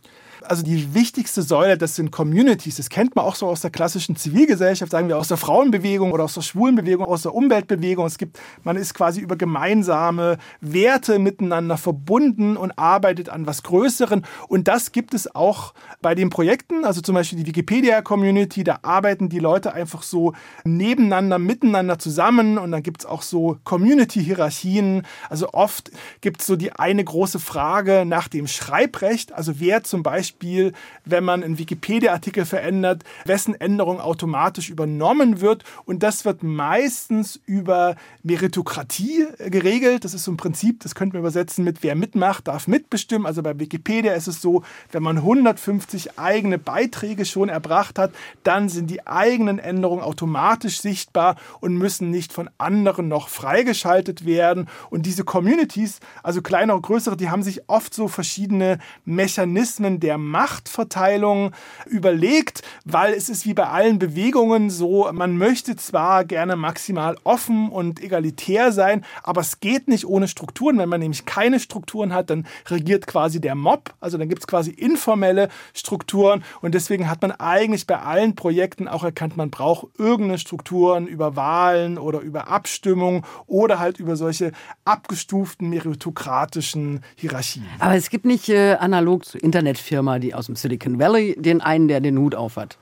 Also 0.44 0.64
die 0.64 0.94
wichtigste 0.94 1.42
Säule, 1.42 1.78
das 1.78 1.96
sind 1.96 2.12
Communities. 2.12 2.78
Das 2.78 2.90
kennt 2.90 3.16
man 3.16 3.26
auch 3.26 3.36
so 3.36 3.48
aus 3.48 3.62
der 3.62 3.72
klassischen 3.72 4.16
Zivilgesellschaft, 4.16 4.92
sagen 4.92 5.08
wir 5.08 5.18
aus 5.18 5.28
der 5.28 5.38
Frauenbewegung 5.38 6.12
oder 6.12 6.24
aus 6.24 6.36
der 6.36 6.42
Schwulenbewegung, 6.42 7.06
aus 7.06 7.24
der 7.24 7.36
Umweltbewegung. 7.36 8.06
Es 8.06 8.18
gibt, 8.18 8.40
man 8.64 8.78
ist 8.78 8.94
quasi 8.94 9.20
über 9.20 9.36
gemeinsame 9.36 10.38
Werte 10.62 11.20
miteinander 11.20 11.78
verbunden 11.78 12.58
und 12.58 12.78
arbeitet 12.78 13.30
an 13.30 13.48
was 13.48 13.64
Größeren. 13.64 14.26
Und 14.48 14.68
das 14.68 14.92
gibt 14.92 15.14
es 15.14 15.34
auch 15.36 15.74
bei 16.02 16.16
den 16.16 16.30
Projekten, 16.30 16.86
also 16.86 17.02
zum 17.02 17.16
Beispiel 17.16 17.40
die 17.40 17.48
Wikipedia-Community, 17.48 18.64
da 18.64 18.80
arbeiten 18.82 19.30
die 19.30 19.40
Leute 19.40 19.74
einfach 19.74 20.04
so 20.04 20.34
nebeneinander, 20.64 21.40
miteinander 21.40 22.00
zusammen 22.00 22.58
und 22.58 22.72
dann 22.72 22.84
gibt 22.84 23.02
es 23.02 23.06
auch 23.06 23.22
so 23.22 23.58
Community-Hierarchien. 23.64 25.04
Also 25.30 25.50
oft 25.54 25.92
gibt 26.22 26.42
es 26.42 26.48
so 26.48 26.56
die 26.56 26.72
eine 26.72 27.04
große 27.04 27.40
Frage 27.40 28.06
nach 28.06 28.28
dem 28.28 28.48
Schreibrecht, 28.48 29.34
also 29.34 29.60
wer 29.60 29.84
zum 29.84 30.04
Beispiel 30.04 30.29
Beispiel, 30.30 30.74
wenn 31.06 31.24
man 31.24 31.44
einen 31.44 31.58
Wikipedia-Artikel 31.58 32.46
verändert, 32.46 33.04
wessen 33.26 33.60
Änderung 33.60 34.00
automatisch 34.00 34.70
übernommen 34.70 35.42
wird. 35.42 35.64
Und 35.86 36.04
das 36.04 36.24
wird 36.24 36.44
meistens 36.44 37.40
über 37.46 37.96
Meritokratie 38.22 39.26
geregelt. 39.40 40.06
Das 40.06 40.14
ist 40.14 40.24
so 40.24 40.32
ein 40.32 40.38
Prinzip, 40.38 40.82
das 40.82 40.94
könnte 40.94 41.16
man 41.16 41.22
übersetzen 41.22 41.64
mit 41.64 41.82
wer 41.82 41.96
mitmacht, 41.96 42.48
darf 42.48 42.68
mitbestimmen. 42.68 43.26
Also 43.26 43.42
bei 43.42 43.60
Wikipedia 43.60 44.14
ist 44.14 44.28
es 44.28 44.42
so, 44.42 44.64
wenn 44.92 45.02
man 45.02 45.18
150 45.18 46.20
eigene 46.20 46.60
Beiträge 46.60 47.26
schon 47.26 47.50
erbracht 47.50 47.98
hat, 47.98 48.12
dann 48.44 48.70
sind 48.70 48.90
die 48.92 49.08
eigenen 49.08 49.58
Änderungen 49.58 50.04
automatisch 50.04 50.80
sichtbar 50.82 51.38
und 51.60 51.76
müssen 51.76 52.12
nicht 52.12 52.34
von 52.34 52.50
anderen 52.60 53.08
noch 53.08 53.30
freigeschaltet 53.30 54.26
werden. 54.26 54.68
Und 54.92 55.08
diese 55.08 55.24
Communities, 55.24 56.00
also 56.22 56.42
kleinere 56.42 56.78
und 56.78 56.84
größere, 56.84 57.18
die 57.18 57.30
haben 57.30 57.44
sich 57.44 57.68
oft 57.68 57.94
so 57.94 58.08
verschiedene 58.08 58.78
Mechanismen 59.06 60.00
der 60.00 60.19
Machtverteilung 60.20 61.52
überlegt, 61.88 62.62
weil 62.86 63.14
es 63.14 63.30
ist 63.30 63.46
wie 63.46 63.54
bei 63.54 63.68
allen 63.68 64.00
Bewegungen 64.00 64.70
so, 64.70 65.10
man 65.12 65.38
möchte 65.38 65.76
zwar 65.76 66.26
gerne 66.26 66.56
maximal 66.56 67.18
offen 67.24 67.70
und 67.70 68.02
egalitär 68.04 68.72
sein, 68.72 69.04
aber 69.24 69.42
es 69.42 69.60
geht 69.60 69.88
nicht 69.88 70.06
ohne 70.06 70.28
Strukturen. 70.28 70.78
Wenn 70.78 70.90
man 70.90 71.00
nämlich 71.00 71.26
keine 71.26 71.60
Strukturen 71.60 72.14
hat, 72.14 72.30
dann 72.30 72.46
regiert 72.68 73.08
quasi 73.08 73.42
der 73.42 73.56
Mob, 73.56 73.94
also 74.00 74.18
dann 74.18 74.30
gibt 74.30 74.44
es 74.44 74.48
quasi 74.48 74.72
informelle 74.72 75.50
Strukturen 75.74 76.44
und 76.62 76.76
deswegen 76.76 77.10
hat 77.10 77.22
man 77.22 77.32
eigentlich 77.32 77.88
bei 77.88 78.00
allen 78.00 78.36
Projekten 78.36 78.88
auch 78.88 79.04
erkannt, 79.04 79.38
man 79.38 79.50
braucht 79.50 79.88
irgendeine 79.98 80.38
Strukturen 80.38 81.08
über 81.08 81.36
Wahlen 81.36 81.98
oder 81.98 82.20
über 82.20 82.48
Abstimmung 82.50 83.26
oder 83.48 83.80
halt 83.80 84.00
über 84.00 84.16
solche 84.16 84.52
abgestuften 84.86 85.70
meritokratischen 85.70 87.02
Hierarchien. 87.16 87.66
Aber 87.80 87.96
es 87.96 88.10
gibt 88.10 88.26
nicht 88.26 88.50
äh, 88.50 88.76
analog 88.76 89.26
zu 89.26 89.38
Internetfirmen 89.38 90.09
Firma, 90.10 90.20
die 90.20 90.34
aus 90.34 90.48
dem 90.48 90.56
Silicon 90.56 90.98
Valley, 90.98 91.36
den 91.38 91.62
einen, 91.62 91.88
der 91.88 92.02
den 92.02 92.18
Hut 92.18 92.34
aufhat? 92.34 92.78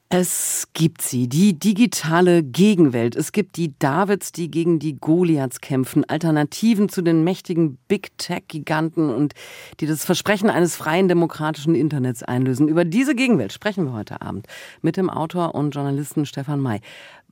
Es 0.09 0.67
gibt 0.73 1.01
sie, 1.01 1.27
die 1.27 1.57
digitale 1.57 2.43
Gegenwelt. 2.43 3.15
Es 3.15 3.31
gibt 3.31 3.57
die 3.57 3.77
Davids, 3.79 4.31
die 4.31 4.51
gegen 4.51 4.77
die 4.77 4.99
Goliaths 4.99 5.61
kämpfen, 5.61 6.05
Alternativen 6.05 6.89
zu 6.89 7.01
den 7.01 7.23
mächtigen 7.23 7.79
Big 7.87 8.15
Tech-Giganten 8.19 9.09
und 9.09 9.33
die 9.79 9.87
das 9.87 10.05
Versprechen 10.05 10.51
eines 10.51 10.75
freien 10.75 11.07
demokratischen 11.07 11.73
Internets 11.73 12.21
einlösen. 12.21 12.67
Über 12.67 12.85
diese 12.85 13.15
Gegenwelt 13.15 13.51
sprechen 13.51 13.85
wir 13.85 13.93
heute 13.93 14.21
Abend 14.21 14.45
mit 14.83 14.95
dem 14.95 15.09
Autor 15.09 15.55
und 15.55 15.73
Journalisten 15.73 16.27
Stefan 16.27 16.59
May. 16.59 16.81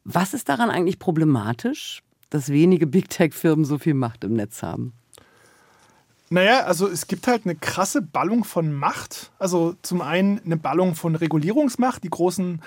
Was 0.03 0.33
ist 0.33 0.49
daran 0.49 0.71
eigentlich 0.71 0.97
problematisch, 0.97 2.01
dass 2.31 2.49
wenige 2.49 2.87
Big 2.87 3.07
Tech-Firmen 3.07 3.65
so 3.65 3.77
viel 3.77 3.93
Macht 3.93 4.23
im 4.23 4.33
Netz 4.33 4.63
haben? 4.63 4.93
Naja, 6.33 6.61
also 6.61 6.87
es 6.87 7.05
gibt 7.05 7.27
halt 7.27 7.45
eine 7.45 7.53
krasse 7.53 8.01
Ballung 8.01 8.43
von 8.43 8.73
Macht. 8.73 9.31
Also 9.37 9.75
zum 9.83 10.01
einen 10.01 10.41
eine 10.43 10.57
Ballung 10.57 10.95
von 10.95 11.13
Regulierungsmacht. 11.13 12.03
Die 12.03 12.09
großen 12.09 12.59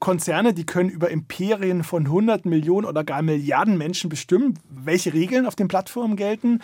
Konzerne, 0.00 0.52
die 0.52 0.66
können 0.66 0.90
über 0.90 1.10
Imperien 1.10 1.84
von 1.84 2.10
hunderten 2.10 2.50
Millionen 2.50 2.84
oder 2.84 3.04
gar 3.04 3.22
Milliarden 3.22 3.78
Menschen 3.78 4.10
bestimmen, 4.10 4.58
welche 4.68 5.14
Regeln 5.14 5.46
auf 5.46 5.54
den 5.54 5.68
Plattformen 5.68 6.16
gelten. 6.16 6.58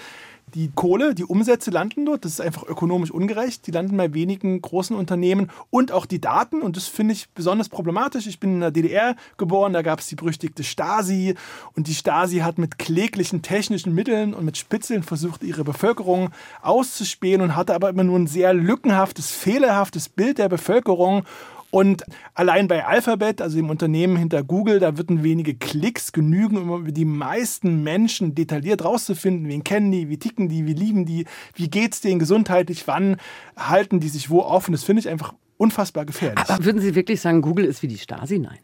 Die 0.54 0.70
Kohle, 0.74 1.14
die 1.14 1.24
Umsätze 1.24 1.70
landen 1.70 2.06
dort. 2.06 2.24
Das 2.24 2.32
ist 2.32 2.40
einfach 2.40 2.64
ökonomisch 2.64 3.10
ungerecht. 3.10 3.66
Die 3.66 3.70
landen 3.70 3.96
bei 3.96 4.12
wenigen 4.14 4.60
großen 4.60 4.96
Unternehmen 4.96 5.50
und 5.70 5.92
auch 5.92 6.06
die 6.06 6.20
Daten. 6.20 6.62
Und 6.62 6.76
das 6.76 6.86
finde 6.86 7.14
ich 7.14 7.28
besonders 7.30 7.68
problematisch. 7.68 8.26
Ich 8.26 8.40
bin 8.40 8.54
in 8.54 8.60
der 8.60 8.70
DDR 8.70 9.16
geboren. 9.36 9.72
Da 9.72 9.82
gab 9.82 10.00
es 10.00 10.06
die 10.06 10.16
berüchtigte 10.16 10.64
Stasi. 10.64 11.34
Und 11.76 11.86
die 11.86 11.94
Stasi 11.94 12.38
hat 12.38 12.58
mit 12.58 12.78
kläglichen 12.78 13.42
technischen 13.42 13.94
Mitteln 13.94 14.34
und 14.34 14.44
mit 14.44 14.56
Spitzeln 14.56 15.02
versucht, 15.02 15.42
ihre 15.42 15.64
Bevölkerung 15.64 16.30
auszuspähen 16.62 17.40
und 17.40 17.56
hatte 17.56 17.74
aber 17.74 17.90
immer 17.90 18.04
nur 18.04 18.18
ein 18.18 18.26
sehr 18.26 18.52
lückenhaftes, 18.54 19.30
fehlerhaftes 19.30 20.08
Bild 20.08 20.38
der 20.38 20.48
Bevölkerung. 20.48 21.24
Und 21.70 22.04
allein 22.34 22.68
bei 22.68 22.84
Alphabet, 22.84 23.40
also 23.40 23.56
dem 23.56 23.70
Unternehmen 23.70 24.16
hinter 24.16 24.42
Google, 24.42 24.80
da 24.80 24.96
würden 24.96 25.22
wenige 25.22 25.54
Klicks 25.54 26.12
genügen, 26.12 26.68
um 26.68 26.92
die 26.92 27.04
meisten 27.04 27.82
Menschen 27.82 28.34
detailliert 28.34 28.84
rauszufinden. 28.84 29.48
Wen 29.48 29.64
kennen 29.64 29.92
die, 29.92 30.08
wie 30.08 30.18
ticken 30.18 30.48
die, 30.48 30.66
wie 30.66 30.74
lieben 30.74 31.06
die, 31.06 31.26
wie 31.54 31.70
geht's 31.70 32.00
denen 32.00 32.18
gesundheitlich, 32.18 32.86
wann 32.86 33.16
halten 33.56 34.00
die 34.00 34.08
sich 34.08 34.30
wo 34.30 34.40
auf. 34.40 34.68
Und 34.68 34.72
das 34.72 34.84
finde 34.84 35.00
ich 35.00 35.08
einfach 35.08 35.34
unfassbar 35.56 36.06
gefährlich. 36.06 36.48
Aber 36.48 36.64
würden 36.64 36.80
Sie 36.80 36.94
wirklich 36.94 37.20
sagen, 37.20 37.42
Google 37.42 37.66
ist 37.66 37.82
wie 37.82 37.88
die 37.88 37.98
Stasi? 37.98 38.38
Nein. 38.38 38.58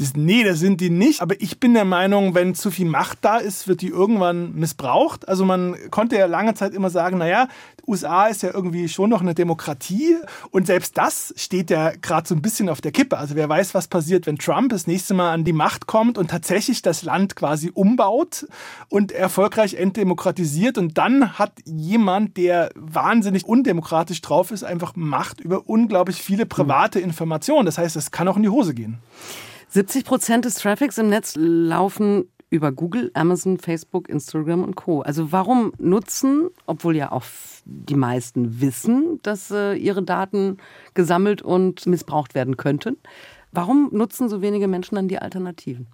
Das, 0.00 0.16
nee, 0.16 0.44
das 0.44 0.58
sind 0.58 0.80
die 0.80 0.88
nicht. 0.88 1.20
Aber 1.20 1.38
ich 1.42 1.60
bin 1.60 1.74
der 1.74 1.84
Meinung, 1.84 2.34
wenn 2.34 2.54
zu 2.54 2.70
viel 2.70 2.86
Macht 2.86 3.18
da 3.20 3.36
ist, 3.36 3.68
wird 3.68 3.82
die 3.82 3.88
irgendwann 3.88 4.54
missbraucht. 4.54 5.28
Also 5.28 5.44
man 5.44 5.76
konnte 5.90 6.16
ja 6.16 6.24
lange 6.24 6.54
Zeit 6.54 6.72
immer 6.72 6.88
sagen, 6.88 7.18
naja, 7.18 7.48
USA 7.86 8.28
ist 8.28 8.42
ja 8.42 8.50
irgendwie 8.54 8.88
schon 8.88 9.10
noch 9.10 9.20
eine 9.20 9.34
Demokratie. 9.34 10.16
Und 10.50 10.66
selbst 10.66 10.96
das 10.96 11.34
steht 11.36 11.68
ja 11.68 11.90
gerade 11.90 12.26
so 12.26 12.34
ein 12.34 12.40
bisschen 12.40 12.70
auf 12.70 12.80
der 12.80 12.92
Kippe. 12.92 13.18
Also 13.18 13.34
wer 13.34 13.46
weiß, 13.46 13.74
was 13.74 13.88
passiert, 13.88 14.26
wenn 14.26 14.38
Trump 14.38 14.70
das 14.70 14.86
nächste 14.86 15.12
Mal 15.12 15.32
an 15.32 15.44
die 15.44 15.52
Macht 15.52 15.86
kommt 15.86 16.16
und 16.16 16.30
tatsächlich 16.30 16.80
das 16.80 17.02
Land 17.02 17.36
quasi 17.36 17.70
umbaut 17.74 18.46
und 18.88 19.12
erfolgreich 19.12 19.74
entdemokratisiert. 19.74 20.78
Und 20.78 20.96
dann 20.96 21.38
hat 21.38 21.52
jemand, 21.66 22.38
der 22.38 22.70
wahnsinnig 22.74 23.44
undemokratisch 23.44 24.22
drauf 24.22 24.50
ist, 24.50 24.64
einfach 24.64 24.96
Macht 24.96 25.40
über 25.40 25.68
unglaublich 25.68 26.22
viele 26.22 26.46
private 26.46 27.00
Informationen. 27.00 27.66
Das 27.66 27.76
heißt, 27.76 27.96
es 27.96 28.10
kann 28.10 28.28
auch 28.28 28.36
in 28.36 28.44
die 28.44 28.48
Hose 28.48 28.72
gehen. 28.72 28.98
70 29.70 30.04
Prozent 30.04 30.44
des 30.44 30.54
Traffics 30.54 30.98
im 30.98 31.08
Netz 31.08 31.34
laufen 31.36 32.24
über 32.50 32.72
Google, 32.72 33.12
Amazon, 33.14 33.58
Facebook, 33.58 34.08
Instagram 34.08 34.64
und 34.64 34.74
Co. 34.74 35.02
Also 35.02 35.30
warum 35.30 35.72
nutzen, 35.78 36.48
obwohl 36.66 36.96
ja 36.96 37.12
auch 37.12 37.24
die 37.64 37.94
meisten 37.94 38.60
wissen, 38.60 39.20
dass 39.22 39.52
äh, 39.52 39.74
ihre 39.74 40.02
Daten 40.02 40.56
gesammelt 40.94 41.40
und 41.40 41.86
missbraucht 41.86 42.34
werden 42.34 42.56
könnten, 42.56 42.96
warum 43.52 43.90
nutzen 43.92 44.28
so 44.28 44.42
wenige 44.42 44.66
Menschen 44.66 44.96
dann 44.96 45.06
die 45.06 45.20
Alternativen? 45.20 45.86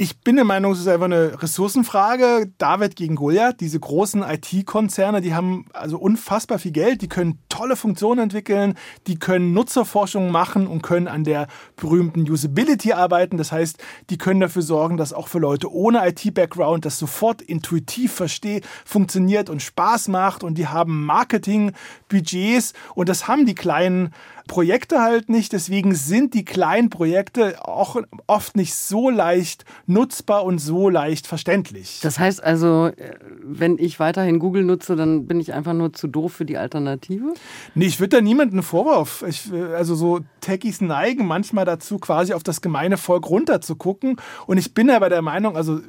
Ich 0.00 0.20
bin 0.20 0.36
der 0.36 0.44
Meinung, 0.44 0.70
es 0.70 0.78
ist 0.78 0.86
einfach 0.86 1.06
eine 1.06 1.42
Ressourcenfrage. 1.42 2.52
David 2.56 2.94
gegen 2.94 3.16
Goliath, 3.16 3.58
diese 3.58 3.80
großen 3.80 4.22
IT-Konzerne, 4.22 5.20
die 5.20 5.34
haben 5.34 5.64
also 5.72 5.98
unfassbar 5.98 6.60
viel 6.60 6.70
Geld, 6.70 7.02
die 7.02 7.08
können 7.08 7.40
tolle 7.48 7.74
Funktionen 7.74 8.20
entwickeln, 8.20 8.78
die 9.08 9.18
können 9.18 9.52
Nutzerforschung 9.54 10.30
machen 10.30 10.68
und 10.68 10.82
können 10.82 11.08
an 11.08 11.24
der 11.24 11.48
berühmten 11.74 12.30
Usability 12.30 12.92
arbeiten. 12.92 13.38
Das 13.38 13.50
heißt, 13.50 13.82
die 14.08 14.18
können 14.18 14.38
dafür 14.38 14.62
sorgen, 14.62 14.98
dass 14.98 15.12
auch 15.12 15.26
für 15.26 15.40
Leute 15.40 15.72
ohne 15.72 16.06
IT-Background 16.06 16.84
das 16.84 16.96
sofort 17.00 17.42
intuitiv 17.42 18.12
versteht, 18.12 18.68
funktioniert 18.84 19.50
und 19.50 19.62
Spaß 19.62 20.06
macht. 20.06 20.44
Und 20.44 20.58
die 20.58 20.68
haben 20.68 21.06
Marketing-Budgets 21.06 22.72
und 22.94 23.08
das 23.08 23.26
haben 23.26 23.46
die 23.46 23.56
kleinen 23.56 24.14
Projekte 24.48 25.00
halt 25.00 25.28
nicht. 25.28 25.52
Deswegen 25.52 25.94
sind 25.94 26.34
die 26.34 26.44
kleinen 26.44 26.90
Projekte 26.90 27.64
auch 27.64 27.96
oft 28.26 28.56
nicht 28.56 28.74
so 28.74 29.08
leicht 29.08 29.64
nutzbar 29.86 30.44
und 30.44 30.58
so 30.58 30.88
leicht 30.88 31.28
verständlich. 31.28 32.00
Das 32.02 32.18
heißt 32.18 32.42
also, 32.42 32.86
äh, 32.86 33.14
wenn 33.44 33.78
ich 33.78 34.00
weiterhin 34.00 34.40
Google 34.40 34.64
nutze, 34.64 34.96
dann 34.96 35.26
bin 35.26 35.38
ich 35.38 35.52
einfach 35.52 35.74
nur 35.74 35.92
zu 35.92 36.08
doof 36.08 36.32
für 36.32 36.44
die 36.44 36.58
Alternative? 36.58 37.34
Nee, 37.76 37.86
ich 37.86 38.00
würde 38.00 38.16
da 38.16 38.20
niemanden 38.20 38.64
Vorwurf. 38.64 39.24
Ich, 39.28 39.52
äh, 39.52 39.74
also 39.74 39.94
so 39.94 40.20
Techies 40.40 40.80
neigen 40.80 41.26
manchmal 41.26 41.64
dazu, 41.64 41.98
quasi 41.98 42.32
auf 42.32 42.42
das 42.42 42.60
gemeine 42.60 42.96
Volk 42.96 43.30
runter 43.30 43.60
zu 43.60 43.76
gucken. 43.76 44.16
Und 44.46 44.58
ich 44.58 44.74
bin 44.74 44.90
aber 44.90 45.08
der 45.08 45.22
Meinung, 45.22 45.56
also 45.56 45.80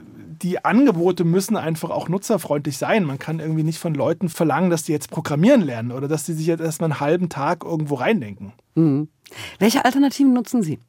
die 0.42 0.64
Angebote 0.64 1.24
müssen 1.24 1.58
einfach 1.58 1.90
auch 1.90 2.10
nutzerfreundlich 2.10 2.78
sein. 2.78 3.04
Man 3.04 3.20
kann 3.20 3.40
irgendwie 3.40 3.64
nicht 3.64 3.80
von 3.80 3.94
Leuten 3.94 4.30
verlangen, 4.30 4.70
dass 4.70 4.84
die 4.84 4.92
jetzt 4.92 5.12
programmieren 5.12 5.62
lernen 5.62 5.92
oder 5.92 6.08
dass 6.08 6.26
sie 6.26 6.34
sich 6.34 6.48
jetzt 6.48 6.62
erstmal 6.62 6.92
einen 6.92 7.00
halben 7.00 7.30
Tag 7.30 7.64
irgendwo 7.64 7.96
reindenken. 7.96 8.54
Mhm. 8.76 9.10
Welche 9.60 9.86
Alternativen 9.86 10.34
nutzen 10.34 10.64
Sie? 10.64 10.80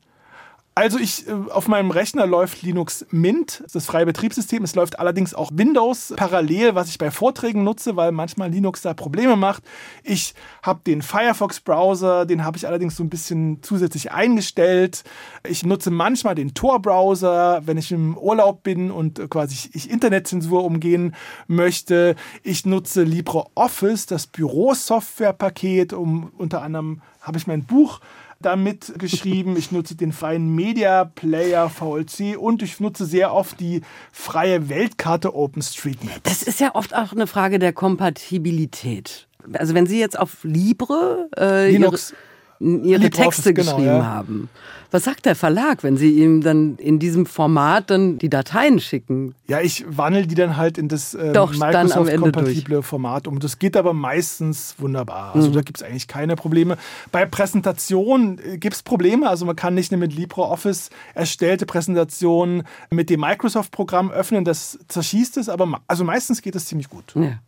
Also 0.80 0.98
ich 0.98 1.28
äh, 1.28 1.32
auf 1.50 1.68
meinem 1.68 1.90
Rechner 1.90 2.26
läuft 2.26 2.62
Linux 2.62 3.04
Mint, 3.10 3.62
das 3.70 3.84
freie 3.84 4.06
Betriebssystem. 4.06 4.64
Es 4.64 4.74
läuft 4.74 4.98
allerdings 4.98 5.34
auch 5.34 5.50
Windows 5.52 6.14
parallel, 6.16 6.74
was 6.74 6.88
ich 6.88 6.96
bei 6.96 7.10
Vorträgen 7.10 7.64
nutze, 7.64 7.96
weil 7.96 8.12
manchmal 8.12 8.50
Linux 8.50 8.80
da 8.80 8.94
Probleme 8.94 9.36
macht. 9.36 9.62
Ich 10.04 10.32
habe 10.62 10.80
den 10.86 11.02
Firefox 11.02 11.60
Browser, 11.60 12.24
den 12.24 12.46
habe 12.46 12.56
ich 12.56 12.66
allerdings 12.66 12.96
so 12.96 13.04
ein 13.04 13.10
bisschen 13.10 13.62
zusätzlich 13.62 14.12
eingestellt. 14.12 15.04
Ich 15.46 15.66
nutze 15.66 15.90
manchmal 15.90 16.34
den 16.34 16.54
Tor 16.54 16.80
Browser, 16.80 17.60
wenn 17.66 17.76
ich 17.76 17.92
im 17.92 18.16
Urlaub 18.16 18.62
bin 18.62 18.90
und 18.90 19.28
quasi 19.28 19.68
ich 19.74 19.90
Internetzensur 19.90 20.64
umgehen 20.64 21.14
möchte. 21.46 22.16
Ich 22.42 22.64
nutze 22.64 23.02
LibreOffice, 23.02 24.06
das 24.06 24.26
Bürosoftwarepaket, 24.28 25.92
um 25.92 26.32
unter 26.38 26.62
anderem 26.62 27.02
habe 27.20 27.36
ich 27.36 27.46
mein 27.46 27.64
Buch 27.64 28.00
damit 28.40 28.94
geschrieben. 28.98 29.56
Ich 29.56 29.70
nutze 29.70 29.94
den 29.94 30.12
freien 30.12 30.54
Media 30.54 31.04
Player 31.04 31.68
VLC 31.68 32.36
und 32.38 32.62
ich 32.62 32.80
nutze 32.80 33.04
sehr 33.04 33.34
oft 33.34 33.60
die 33.60 33.82
freie 34.12 34.68
Weltkarte 34.68 35.34
OpenStreetMap. 35.34 36.22
Das 36.24 36.42
ist 36.42 36.60
ja 36.60 36.74
oft 36.74 36.94
auch 36.94 37.12
eine 37.12 37.26
Frage 37.26 37.58
der 37.58 37.72
Kompatibilität. 37.72 39.28
Also 39.52 39.74
wenn 39.74 39.86
Sie 39.86 39.98
jetzt 39.98 40.18
auf 40.18 40.38
Libre 40.42 41.28
äh, 41.36 41.70
Linux. 41.70 42.14
Ihre, 42.60 43.10
Texte 43.10 43.54
genau, 43.54 43.76
geschrieben 43.76 43.96
ja. 43.96 44.04
haben, 44.04 44.48
was 44.92 45.04
sagt 45.04 45.24
der 45.24 45.36
Verlag, 45.36 45.84
wenn 45.84 45.96
Sie 45.96 46.10
ihm 46.10 46.40
dann 46.42 46.76
in 46.76 46.98
diesem 46.98 47.24
Format 47.24 47.90
dann 47.90 48.18
die 48.18 48.28
Dateien 48.28 48.80
schicken? 48.80 49.36
Ja, 49.46 49.60
ich 49.60 49.84
wandle 49.88 50.26
die 50.26 50.34
dann 50.34 50.56
halt 50.56 50.78
in 50.78 50.88
das 50.88 51.14
äh, 51.14 51.32
Microsoft-kompatible 51.32 52.82
Format 52.82 53.28
um. 53.28 53.38
Das 53.38 53.60
geht 53.60 53.76
aber 53.76 53.92
meistens 53.92 54.74
wunderbar. 54.78 55.34
Also 55.34 55.50
mhm. 55.50 55.52
da 55.54 55.60
gibt 55.62 55.78
es 55.78 55.86
eigentlich 55.86 56.08
keine 56.08 56.34
Probleme. 56.34 56.76
Bei 57.12 57.24
Präsentationen 57.24 58.40
äh, 58.44 58.58
gibt 58.58 58.74
es 58.74 58.82
Probleme. 58.82 59.28
Also 59.28 59.46
man 59.46 59.54
kann 59.54 59.74
nicht 59.74 59.92
eine 59.92 60.00
mit 60.00 60.12
LibreOffice 60.12 60.90
erstellte 61.14 61.66
Präsentation 61.66 62.64
mit 62.90 63.10
dem 63.10 63.20
Microsoft-Programm 63.20 64.10
öffnen. 64.10 64.44
Das 64.44 64.78
zerschießt 64.88 65.36
es, 65.36 65.48
aber 65.48 65.80
also 65.86 66.02
meistens 66.02 66.42
geht 66.42 66.56
es 66.56 66.66
ziemlich 66.66 66.90
gut. 66.90 67.14
Ja. 67.14 67.38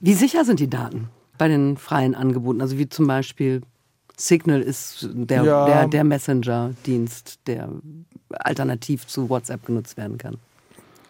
Wie 0.00 0.14
sicher 0.14 0.44
sind 0.44 0.60
die 0.60 0.68
Daten 0.68 1.08
bei 1.38 1.48
den 1.48 1.78
freien 1.78 2.14
Angeboten? 2.14 2.60
Also 2.60 2.76
wie 2.76 2.88
zum 2.88 3.06
Beispiel 3.06 3.62
Signal 4.20 4.60
ist 4.60 5.08
der, 5.12 5.44
ja. 5.44 5.66
der, 5.66 5.88
der 5.88 6.04
Messenger-Dienst, 6.04 7.40
der 7.46 7.70
alternativ 8.30 9.06
zu 9.06 9.30
WhatsApp 9.30 9.64
genutzt 9.64 9.96
werden 9.96 10.18
kann. 10.18 10.36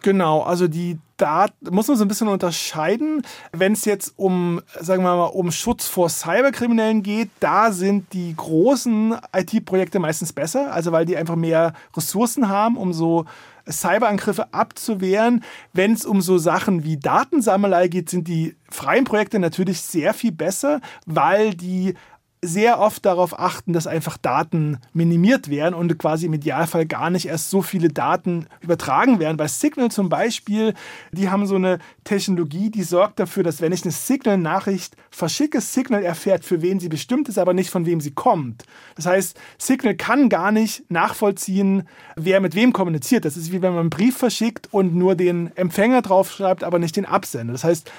Genau, 0.02 0.40
also 0.42 0.66
die 0.66 0.98
Daten 1.18 1.74
muss 1.74 1.88
man 1.88 1.96
so 1.96 2.04
ein 2.04 2.08
bisschen 2.08 2.28
unterscheiden. 2.28 3.22
Wenn 3.52 3.72
es 3.72 3.84
jetzt 3.84 4.14
um, 4.16 4.62
sagen 4.78 5.02
wir 5.02 5.14
mal, 5.14 5.26
um 5.26 5.50
Schutz 5.50 5.86
vor 5.86 6.08
Cyberkriminellen 6.08 7.02
geht, 7.02 7.28
da 7.40 7.72
sind 7.72 8.12
die 8.14 8.34
großen 8.34 9.16
IT-Projekte 9.36 9.98
meistens 9.98 10.32
besser, 10.32 10.72
also 10.72 10.92
weil 10.92 11.04
die 11.04 11.18
einfach 11.18 11.36
mehr 11.36 11.74
Ressourcen 11.94 12.48
haben, 12.48 12.78
um 12.78 12.94
so 12.94 13.26
Cyberangriffe 13.68 14.52
abzuwehren. 14.54 15.44
Wenn 15.72 15.92
es 15.92 16.06
um 16.06 16.22
so 16.22 16.38
Sachen 16.38 16.84
wie 16.84 16.96
Datensammelei 16.96 17.88
geht, 17.88 18.08
sind 18.08 18.28
die 18.28 18.56
freien 18.70 19.04
Projekte 19.04 19.38
natürlich 19.38 19.82
sehr 19.82 20.14
viel 20.14 20.32
besser, 20.32 20.80
weil 21.04 21.54
die 21.54 21.94
sehr 22.42 22.78
oft 22.78 23.04
darauf 23.04 23.38
achten, 23.38 23.74
dass 23.74 23.86
einfach 23.86 24.16
Daten 24.16 24.78
minimiert 24.94 25.50
werden 25.50 25.74
und 25.74 25.98
quasi 25.98 26.26
im 26.26 26.32
Idealfall 26.32 26.86
gar 26.86 27.10
nicht 27.10 27.26
erst 27.26 27.50
so 27.50 27.60
viele 27.60 27.88
Daten 27.88 28.46
übertragen 28.62 29.18
werden. 29.18 29.36
Bei 29.36 29.46
Signal 29.46 29.90
zum 29.90 30.08
Beispiel, 30.08 30.72
die 31.12 31.28
haben 31.28 31.46
so 31.46 31.56
eine 31.56 31.78
Technologie, 32.04 32.70
die 32.70 32.82
sorgt 32.82 33.20
dafür, 33.20 33.42
dass 33.42 33.60
wenn 33.60 33.72
ich 33.72 33.82
eine 33.82 33.92
Signal-Nachricht 33.92 34.96
verschicke, 35.10 35.60
Signal 35.60 36.02
erfährt, 36.02 36.46
für 36.46 36.62
wen 36.62 36.80
sie 36.80 36.88
bestimmt 36.88 37.28
ist, 37.28 37.38
aber 37.38 37.52
nicht 37.52 37.68
von 37.68 37.84
wem 37.84 38.00
sie 38.00 38.12
kommt. 38.12 38.64
Das 38.96 39.04
heißt, 39.04 39.38
Signal 39.58 39.94
kann 39.94 40.30
gar 40.30 40.50
nicht 40.50 40.90
nachvollziehen, 40.90 41.86
wer 42.16 42.40
mit 42.40 42.54
wem 42.54 42.72
kommuniziert. 42.72 43.26
Das 43.26 43.36
ist 43.36 43.52
wie 43.52 43.60
wenn 43.60 43.72
man 43.72 43.80
einen 43.80 43.90
Brief 43.90 44.16
verschickt 44.16 44.68
und 44.70 44.94
nur 44.94 45.14
den 45.14 45.54
Empfänger 45.56 46.00
draufschreibt, 46.00 46.64
aber 46.64 46.78
nicht 46.78 46.96
den 46.96 47.04
Absender. 47.04 47.52
Das 47.52 47.64
heißt, 47.64 47.90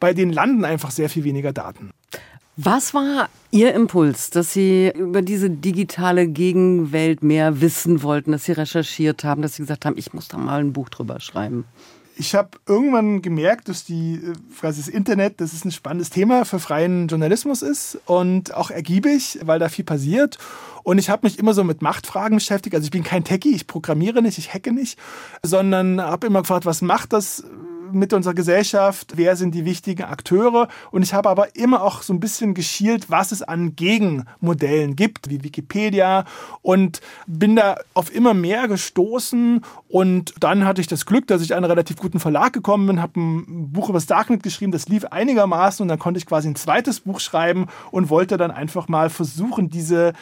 bei 0.00 0.12
denen 0.12 0.32
landen 0.32 0.64
einfach 0.64 0.90
sehr 0.90 1.08
viel 1.08 1.22
weniger 1.22 1.52
Daten. 1.52 1.92
Was 2.56 2.94
war 2.94 3.28
Ihr 3.50 3.74
Impuls, 3.74 4.30
dass 4.30 4.52
Sie 4.52 4.92
über 4.94 5.22
diese 5.22 5.50
digitale 5.50 6.28
Gegenwelt 6.28 7.24
mehr 7.24 7.60
wissen 7.60 8.04
wollten, 8.04 8.30
dass 8.30 8.44
Sie 8.44 8.52
recherchiert 8.52 9.24
haben, 9.24 9.42
dass 9.42 9.56
Sie 9.56 9.62
gesagt 9.62 9.84
haben, 9.84 9.98
ich 9.98 10.12
muss 10.12 10.28
da 10.28 10.38
mal 10.38 10.60
ein 10.60 10.72
Buch 10.72 10.88
drüber 10.88 11.18
schreiben? 11.18 11.64
Ich 12.16 12.36
habe 12.36 12.50
irgendwann 12.68 13.22
gemerkt, 13.22 13.68
dass 13.68 13.84
die, 13.84 14.14
äh, 14.14 14.34
quasi 14.60 14.80
das 14.80 14.88
Internet, 14.88 15.40
das 15.40 15.52
ist 15.52 15.64
ein 15.64 15.72
spannendes 15.72 16.10
Thema 16.10 16.44
für 16.44 16.60
freien 16.60 17.08
Journalismus 17.08 17.62
ist 17.62 17.98
und 18.06 18.54
auch 18.54 18.70
ergiebig, 18.70 19.40
weil 19.42 19.58
da 19.58 19.68
viel 19.68 19.84
passiert. 19.84 20.38
Und 20.84 20.98
ich 20.98 21.10
habe 21.10 21.26
mich 21.26 21.40
immer 21.40 21.54
so 21.54 21.64
mit 21.64 21.82
Machtfragen 21.82 22.36
beschäftigt. 22.36 22.76
Also 22.76 22.84
ich 22.84 22.92
bin 22.92 23.02
kein 23.02 23.24
Techie, 23.24 23.56
ich 23.56 23.66
programmiere 23.66 24.22
nicht, 24.22 24.38
ich 24.38 24.54
hacke 24.54 24.70
nicht, 24.70 24.96
sondern 25.42 26.00
habe 26.00 26.28
immer 26.28 26.42
gefragt, 26.42 26.66
was 26.66 26.82
macht 26.82 27.12
das 27.12 27.42
mit 27.94 28.12
unserer 28.12 28.34
Gesellschaft, 28.34 29.14
wer 29.16 29.36
sind 29.36 29.54
die 29.54 29.64
wichtigen 29.64 30.04
Akteure. 30.04 30.68
Und 30.90 31.02
ich 31.02 31.14
habe 31.14 31.28
aber 31.28 31.56
immer 31.56 31.82
auch 31.82 32.02
so 32.02 32.12
ein 32.12 32.20
bisschen 32.20 32.54
geschielt, 32.54 33.10
was 33.10 33.32
es 33.32 33.42
an 33.42 33.76
Gegenmodellen 33.76 34.96
gibt, 34.96 35.30
wie 35.30 35.42
Wikipedia. 35.42 36.24
Und 36.62 37.00
bin 37.26 37.56
da 37.56 37.76
auf 37.94 38.14
immer 38.14 38.34
mehr 38.34 38.68
gestoßen. 38.68 39.62
Und 39.88 40.34
dann 40.40 40.64
hatte 40.64 40.80
ich 40.80 40.86
das 40.86 41.06
Glück, 41.06 41.26
dass 41.26 41.42
ich 41.42 41.52
an 41.52 41.58
einen 41.58 41.70
relativ 41.70 41.96
guten 41.96 42.20
Verlag 42.20 42.52
gekommen 42.52 42.86
bin, 42.86 43.02
habe 43.02 43.20
ein 43.20 43.72
Buch 43.72 43.88
über 43.88 43.98
das 43.98 44.06
Darknet 44.06 44.42
geschrieben, 44.42 44.72
das 44.72 44.88
lief 44.88 45.04
einigermaßen. 45.06 45.82
Und 45.82 45.88
dann 45.88 45.98
konnte 45.98 46.18
ich 46.18 46.26
quasi 46.26 46.48
ein 46.48 46.56
zweites 46.56 47.00
Buch 47.00 47.20
schreiben 47.20 47.66
und 47.90 48.10
wollte 48.10 48.36
dann 48.36 48.50
einfach 48.50 48.88
mal 48.88 49.10
versuchen, 49.10 49.70
diese 49.70 50.12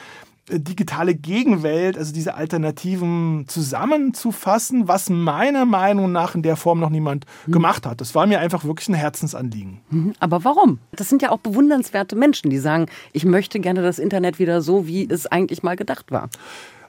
digitale 0.51 1.15
Gegenwelt, 1.15 1.97
also 1.97 2.13
diese 2.13 2.35
Alternativen 2.35 3.45
zusammenzufassen, 3.47 4.89
was 4.89 5.09
meiner 5.09 5.65
Meinung 5.65 6.11
nach 6.11 6.35
in 6.35 6.43
der 6.43 6.57
Form 6.57 6.81
noch 6.81 6.91
niemand 6.91 7.27
mhm. 7.47 7.53
gemacht 7.53 7.87
hat. 7.87 8.01
Das 8.01 8.15
war 8.15 8.27
mir 8.27 8.41
einfach 8.41 8.65
wirklich 8.65 8.89
ein 8.89 8.95
Herzensanliegen. 8.95 9.81
Mhm. 9.91 10.15
Aber 10.19 10.45
warum? 10.45 10.81
Das 10.93 11.09
sind 11.09 11.23
ja 11.23 11.31
auch 11.31 11.39
bewundernswerte 11.39 12.17
Menschen, 12.17 12.51
die 12.51 12.59
sagen, 12.59 12.87
ich 13.13 13.25
möchte 13.25 13.61
gerne 13.61 13.83
das 13.83 13.99
Internet 13.99 14.39
wieder 14.39 14.63
so, 14.63 14.87
wie 14.87 15.09
es 15.09 15.27
eigentlich 15.27 15.63
mal 15.63 15.77
gedacht 15.77 16.11
war. 16.11 16.29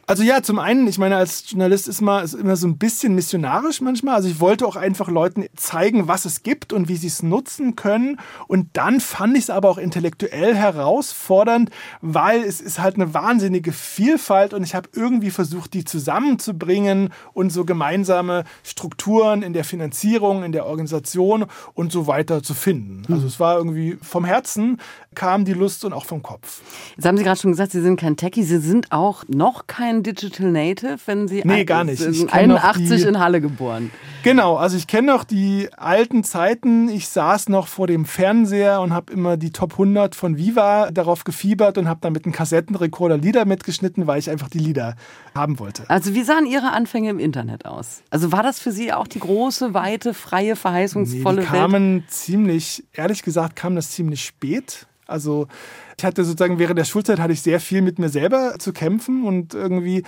Also 0.06 0.22
ja, 0.24 0.44
zum 0.44 0.60
einen, 0.60 0.86
ich 0.88 0.98
meine, 0.98 1.16
als 1.16 1.50
Journalist 1.50 1.88
ist 1.88 2.02
man 2.02 2.26
ist 2.26 2.34
immer 2.34 2.58
so 2.58 2.68
ein 2.68 2.78
bisschen 2.78 3.16
missionarisch 3.16 3.80
manchmal. 3.80 4.16
Also 4.16 4.28
ich 4.28 4.42
wollte 4.42 4.68
auch 4.68 4.76
einfach 4.76 5.08
Leuten 5.08 5.46
zeigen, 5.56 6.10
was 6.10 6.26
es 6.26 6.44
gibt 6.44 6.74
und 6.74 6.90
wie 6.90 6.98
sie 6.98 7.08
es 7.08 7.24
nutzen 7.24 7.78
können. 7.78 8.20
Und 8.48 8.68
dann 8.74 9.00
fand 9.00 9.38
ich 9.38 9.44
es 9.44 9.50
aber 9.50 9.70
auch 9.70 9.78
intellektuell 9.78 10.56
herausfordernd, 10.56 11.70
weil 12.02 12.44
es 12.44 12.60
ist 12.60 12.80
halt 12.80 12.96
eine 12.96 13.14
wahnsinnige 13.14 13.72
Vielfalt 13.72 14.54
und 14.54 14.64
ich 14.64 14.76
habe 14.76 14.90
irgendwie 14.94 15.32
versucht, 15.32 15.74
die 15.74 15.86
zusammenzubringen 15.86 17.14
und 17.34 17.52
so 17.52 17.64
gemeinsame 17.64 18.44
Strukturen 18.64 19.42
in 19.42 19.54
der 19.54 19.64
Finanzierung, 19.64 20.44
in 20.44 20.52
der 20.52 20.66
Organisation 20.66 21.46
und 21.76 21.94
so 21.94 22.08
weiter 22.08 22.44
zu 22.44 22.54
finden. 22.54 23.04
Also 23.12 23.26
es 23.26 23.40
war 23.40 23.58
irgendwie 23.58 23.98
vom 24.02 24.26
Herzen 24.26 24.82
kam 25.14 25.46
die 25.46 25.54
Lust 25.54 25.86
und 25.86 25.94
auch 25.94 26.06
vom 26.06 26.22
Kopf. 26.22 26.62
Jetzt 26.96 27.06
haben 27.06 27.18
Sie 27.18 27.24
gerade 27.24 27.40
schon 27.40 27.52
gesagt, 27.52 27.72
Sie 27.72 27.82
sind 27.82 28.00
kein 28.00 28.18
Techie, 28.18 28.44
Sie 28.44 28.60
sind 28.60 28.92
auch 28.92 29.24
noch 29.28 29.68
kein 29.68 30.04
Digital 30.04 30.52
Native, 30.52 30.98
wenn 31.06 31.28
Sie 31.28 31.42
nee, 31.46 31.66
gar 31.66 31.84
nicht. 31.84 32.02
Ich 32.02 32.32
81 32.32 33.06
in 33.06 33.20
Halle 33.20 33.42
geboren. 33.42 33.92
Genau, 34.24 34.56
also 34.56 34.78
ich 34.78 34.88
kenne 34.88 35.12
noch 35.12 35.24
die 35.24 35.68
alten 35.76 36.24
Zeiten. 36.24 36.88
Ich 36.88 37.10
saß 37.10 37.50
noch 37.50 37.68
vor 37.68 37.88
dem 37.88 38.06
Fernseher 38.06 38.80
und 38.82 38.94
habe 38.94 39.12
immer 39.12 39.36
die 39.38 39.52
Top 39.52 39.74
100 39.74 40.16
von 40.16 40.38
Viva 40.38 40.92
darauf 40.92 41.24
gefiebert 41.26 41.78
und 41.78 41.88
habe 41.88 42.00
dann 42.02 42.14
mit 42.14 42.26
einem 42.26 42.34
Kassettenrekorder 42.34 43.18
Lieder 43.18 43.46
mitgeschnitten, 43.46 44.08
weil 44.08 44.20
ich 44.20 44.30
einfach 44.30 44.50
die 44.50 44.60
Lieder 44.60 44.96
haben 45.36 45.60
wollte. 45.60 45.90
Also 45.90 46.14
wie 46.14 46.24
sahen 46.24 46.46
Ihre 46.46 46.72
Anfänge 46.72 47.10
im 47.10 47.20
Internet 47.20 47.66
aus? 47.66 48.02
Also 48.10 48.32
war 48.32 48.44
das 48.44 48.60
für 48.60 48.72
Sie 48.72 48.94
auch 48.94 49.08
die 49.08 49.20
große, 49.20 49.74
weite, 49.74 50.14
freie, 50.14 50.56
verheißungsvolle 50.56 51.42
nee, 51.42 51.42
die 51.42 51.48
kamen 51.48 51.96
Welt? 51.96 52.12
ziemlich, 52.12 52.84
ehrlich 52.94 53.24
gesagt, 53.24 53.56
kam 53.56 53.76
das 53.76 53.92
ziemlich 53.92 54.24
spät. 54.24 54.88
Also 55.08 55.48
ich 55.98 56.06
hatte 56.06 56.24
sozusagen 56.24 56.60
während 56.60 56.80
der 56.80 56.86
Schulzeit 56.86 57.20
hatte 57.20 57.34
ich 57.34 57.42
sehr 57.42 57.60
viel 57.60 57.82
mit 57.82 58.00
mir 58.00 58.10
selber 58.10 58.56
zu 58.60 58.74
kämpfen 58.74 59.26
und 59.26 59.54
irgendwie 59.54 60.04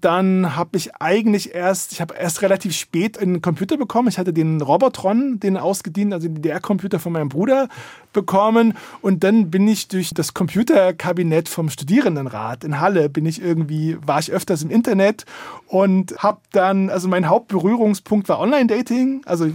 dann 0.00 0.56
habe 0.56 0.76
ich 0.76 0.96
eigentlich 0.96 1.54
erst, 1.54 1.92
ich 1.92 2.00
habe 2.00 2.14
erst 2.14 2.42
relativ 2.42 2.74
spät 2.74 3.18
einen 3.18 3.42
Computer 3.42 3.76
bekommen. 3.76 4.08
Ich 4.08 4.18
hatte 4.18 4.32
den 4.32 4.60
Robotron, 4.60 5.40
den 5.40 5.56
ausgedient, 5.56 6.12
also 6.14 6.26
den 6.26 6.36
DDR-Computer 6.36 6.98
von 6.98 7.12
meinem 7.12 7.28
Bruder 7.28 7.68
bekommen. 8.12 8.74
Und 9.02 9.22
dann 9.24 9.50
bin 9.50 9.68
ich 9.68 9.88
durch 9.88 10.12
das 10.14 10.34
Computerkabinett 10.34 11.48
vom 11.48 11.68
Studierendenrat 11.68 12.64
in 12.64 12.80
Halle, 12.80 13.08
bin 13.08 13.26
ich 13.26 13.42
irgendwie, 13.42 13.98
war 14.04 14.18
ich 14.18 14.32
öfters 14.32 14.62
im 14.62 14.70
Internet 14.70 15.26
und 15.66 16.16
habe 16.18 16.40
dann, 16.52 16.90
also 16.90 17.08
mein 17.08 17.28
Hauptberührungspunkt 17.28 18.28
war 18.28 18.40
Online-Dating. 18.40 19.22
Also 19.26 19.46
ich 19.46 19.54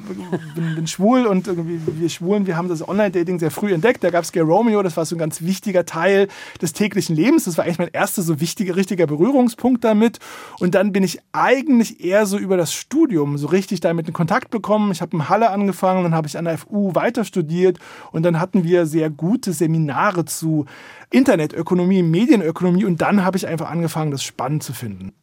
bin, 0.55 0.75
bin, 0.75 0.87
schwul 0.87 1.25
und 1.25 1.47
irgendwie 1.47 1.79
wir 1.85 2.09
Schwulen, 2.09 2.47
wir 2.47 2.55
haben 2.55 2.69
das 2.69 2.87
Online-Dating 2.87 3.39
sehr 3.39 3.51
früh 3.51 3.73
entdeckt. 3.73 4.03
Da 4.03 4.09
gab 4.09 4.23
es 4.23 4.31
Gay 4.31 4.41
Romeo, 4.41 4.83
das 4.83 4.95
war 4.95 5.05
so 5.05 5.15
ein 5.15 5.19
ganz 5.19 5.41
wichtiger 5.41 5.85
Teil 5.85 6.27
des 6.61 6.73
täglichen 6.73 7.15
Lebens. 7.15 7.45
Das 7.45 7.57
war 7.57 7.65
eigentlich 7.65 7.79
mein 7.79 7.89
erster 7.91 8.21
so 8.21 8.39
wichtiger, 8.39 8.75
richtiger 8.75 9.07
Berührungspunkt 9.07 9.83
damit. 9.83 10.19
Und 10.59 10.75
dann 10.75 10.91
bin 10.91 11.03
ich 11.03 11.19
eigentlich 11.33 12.03
eher 12.03 12.25
so 12.25 12.37
über 12.37 12.57
das 12.57 12.73
Studium 12.73 13.37
so 13.37 13.47
richtig 13.47 13.81
damit 13.81 14.07
in 14.07 14.13
Kontakt 14.13 14.51
bekommen. 14.51 14.91
Ich 14.91 15.01
habe 15.01 15.15
in 15.17 15.29
Halle 15.29 15.49
angefangen, 15.49 16.03
dann 16.03 16.15
habe 16.15 16.27
ich 16.27 16.37
an 16.37 16.45
der 16.45 16.57
FU 16.57 16.95
weiter 16.95 17.25
studiert 17.25 17.79
und 18.11 18.23
dann 18.23 18.39
hatten 18.39 18.63
wir 18.63 18.85
sehr 18.85 19.09
gute 19.09 19.53
Seminare 19.53 20.25
zu 20.25 20.65
Internetökonomie, 21.11 22.03
Medienökonomie 22.03 22.85
und 22.85 23.01
dann 23.01 23.23
habe 23.23 23.37
ich 23.37 23.47
einfach 23.47 23.69
angefangen, 23.69 24.11
das 24.11 24.23
spannend 24.23 24.63
zu 24.63 24.73
finden. 24.73 25.13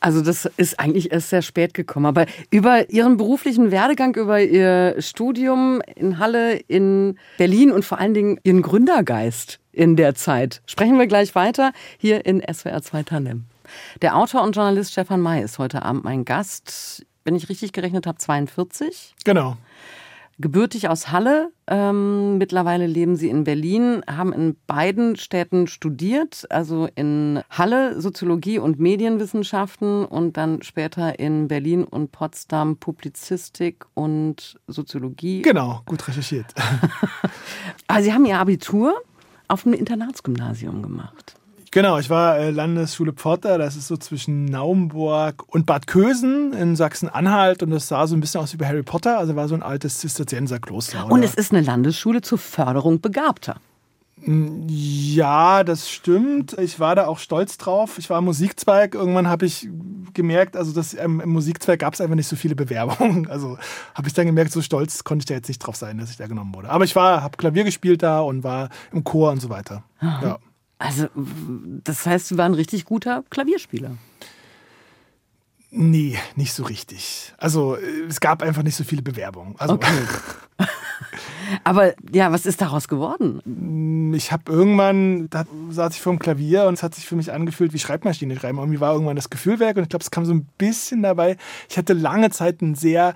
Also 0.00 0.20
das 0.20 0.44
ist 0.56 0.78
eigentlich 0.78 1.12
erst 1.12 1.30
sehr 1.30 1.42
spät 1.42 1.74
gekommen. 1.74 2.06
Aber 2.06 2.26
über 2.50 2.90
Ihren 2.90 3.16
beruflichen 3.16 3.70
Werdegang, 3.70 4.14
über 4.14 4.40
Ihr 4.40 4.96
Studium 4.98 5.80
in 5.96 6.18
Halle, 6.18 6.56
in 6.56 7.18
Berlin 7.38 7.72
und 7.72 7.84
vor 7.84 7.98
allen 7.98 8.14
Dingen 8.14 8.38
Ihren 8.44 8.62
Gründergeist 8.62 9.60
in 9.72 9.96
der 9.96 10.14
Zeit 10.14 10.62
sprechen 10.66 10.98
wir 10.98 11.06
gleich 11.06 11.34
weiter 11.34 11.72
hier 11.98 12.26
in 12.26 12.40
SWR 12.40 12.82
2 12.82 13.02
Tandem. 13.04 13.44
Der 14.02 14.16
Autor 14.16 14.42
und 14.42 14.54
Journalist 14.56 14.92
Stefan 14.92 15.20
May 15.20 15.42
ist 15.42 15.58
heute 15.58 15.82
Abend 15.82 16.04
mein 16.04 16.24
Gast. 16.24 17.06
Wenn 17.24 17.36
ich 17.36 17.48
richtig 17.48 17.72
gerechnet 17.72 18.06
habe, 18.06 18.18
42. 18.18 19.14
Genau. 19.24 19.56
Gebürtig 20.38 20.88
aus 20.88 21.12
Halle, 21.12 21.52
ähm, 21.68 22.38
mittlerweile 22.38 22.88
leben 22.88 23.14
sie 23.14 23.28
in 23.28 23.44
Berlin, 23.44 24.02
haben 24.10 24.32
in 24.32 24.56
beiden 24.66 25.14
Städten 25.14 25.68
studiert, 25.68 26.46
also 26.50 26.88
in 26.96 27.40
Halle 27.50 28.00
Soziologie 28.00 28.58
und 28.58 28.80
Medienwissenschaften 28.80 30.04
und 30.04 30.36
dann 30.36 30.62
später 30.62 31.20
in 31.20 31.46
Berlin 31.46 31.84
und 31.84 32.10
Potsdam 32.10 32.78
Publizistik 32.78 33.86
und 33.94 34.58
Soziologie. 34.66 35.42
Genau, 35.42 35.82
gut 35.86 36.08
recherchiert. 36.08 36.46
Aber 37.86 38.02
sie 38.02 38.12
haben 38.12 38.24
ihr 38.24 38.38
Abitur 38.40 39.00
auf 39.46 39.64
einem 39.64 39.74
Internatsgymnasium 39.74 40.82
gemacht. 40.82 41.36
Genau, 41.74 41.98
ich 41.98 42.08
war 42.08 42.38
äh, 42.38 42.50
Landesschule 42.50 43.12
Pforta, 43.12 43.58
das 43.58 43.74
ist 43.74 43.88
so 43.88 43.96
zwischen 43.96 44.44
Naumburg 44.44 45.42
und 45.48 45.66
Bad 45.66 45.88
Kösen 45.88 46.52
in 46.52 46.76
Sachsen-Anhalt 46.76 47.64
und 47.64 47.70
das 47.70 47.88
sah 47.88 48.06
so 48.06 48.14
ein 48.14 48.20
bisschen 48.20 48.40
aus 48.40 48.52
wie 48.52 48.58
bei 48.58 48.68
Harry 48.68 48.84
Potter, 48.84 49.18
also 49.18 49.34
war 49.34 49.48
so 49.48 49.56
ein 49.56 49.62
altes 49.64 49.98
Zisterzienserkloster. 49.98 51.10
Und 51.10 51.24
es 51.24 51.34
ist 51.34 51.50
eine 51.50 51.62
Landesschule 51.62 52.22
zur 52.22 52.38
Förderung 52.38 53.00
Begabter. 53.00 53.56
Mm, 54.24 54.68
ja, 54.68 55.64
das 55.64 55.90
stimmt. 55.90 56.56
Ich 56.60 56.78
war 56.78 56.94
da 56.94 57.08
auch 57.08 57.18
stolz 57.18 57.58
drauf. 57.58 57.98
Ich 57.98 58.08
war 58.08 58.20
im 58.20 58.26
Musikzweig. 58.26 58.94
Irgendwann 58.94 59.26
habe 59.26 59.44
ich 59.44 59.68
gemerkt, 60.12 60.56
also 60.56 60.70
das, 60.70 60.94
ähm, 60.94 61.20
im 61.20 61.30
Musikzweig 61.30 61.80
gab 61.80 61.94
es 61.94 62.00
einfach 62.00 62.14
nicht 62.14 62.28
so 62.28 62.36
viele 62.36 62.54
Bewerbungen. 62.54 63.26
Also 63.34 63.58
habe 63.96 64.06
ich 64.06 64.14
dann 64.14 64.26
gemerkt, 64.26 64.52
so 64.52 64.62
stolz 64.62 65.02
konnte 65.02 65.22
ich 65.22 65.26
da 65.26 65.34
jetzt 65.34 65.48
nicht 65.48 65.58
drauf 65.58 65.74
sein, 65.74 65.98
dass 65.98 66.10
ich 66.10 66.18
da 66.18 66.28
genommen 66.28 66.54
wurde. 66.54 66.70
Aber 66.70 66.84
ich 66.84 66.94
war, 66.94 67.24
habe 67.24 67.36
Klavier 67.36 67.64
gespielt 67.64 68.04
da 68.04 68.20
und 68.20 68.44
war 68.44 68.68
im 68.92 69.02
Chor 69.02 69.32
und 69.32 69.40
so 69.40 69.48
weiter. 69.48 69.82
Ja. 70.00 70.38
Also, 70.84 71.08
das 71.82 72.04
heißt, 72.04 72.28
Sie 72.28 72.38
waren 72.38 72.52
ein 72.52 72.56
richtig 72.56 72.84
guter 72.84 73.24
Klavierspieler. 73.30 73.92
Nee, 75.70 76.18
nicht 76.36 76.52
so 76.52 76.62
richtig. 76.62 77.32
Also 77.36 77.76
es 78.08 78.20
gab 78.20 78.42
einfach 78.42 78.62
nicht 78.62 78.76
so 78.76 78.84
viele 78.84 79.02
Bewerbungen. 79.02 79.56
Also, 79.58 79.74
okay. 79.74 79.92
Aber 81.64 81.94
ja, 82.12 82.30
was 82.30 82.46
ist 82.46 82.60
daraus 82.60 82.86
geworden? 82.86 84.12
Ich 84.14 84.30
habe 84.30 84.52
irgendwann, 84.52 85.28
da 85.30 85.44
saß 85.70 85.94
ich 85.94 86.00
vor 86.00 86.12
dem 86.12 86.20
Klavier 86.20 86.66
und 86.66 86.74
es 86.74 86.82
hat 86.82 86.94
sich 86.94 87.06
für 87.06 87.16
mich 87.16 87.32
angefühlt 87.32 87.72
wie 87.72 87.78
Schreibmaschine 87.78 88.38
schreiben. 88.38 88.58
Irgendwie 88.58 88.80
war 88.80 88.92
irgendwann 88.92 89.16
das 89.16 89.30
Gefühl 89.30 89.58
weg 89.58 89.76
und 89.76 89.82
ich 89.82 89.88
glaube, 89.88 90.02
es 90.04 90.12
kam 90.12 90.24
so 90.24 90.32
ein 90.32 90.46
bisschen 90.58 91.02
dabei. 91.02 91.36
Ich 91.68 91.76
hatte 91.76 91.92
lange 91.92 92.30
Zeit 92.30 92.62
einen 92.62 92.76
sehr 92.76 93.14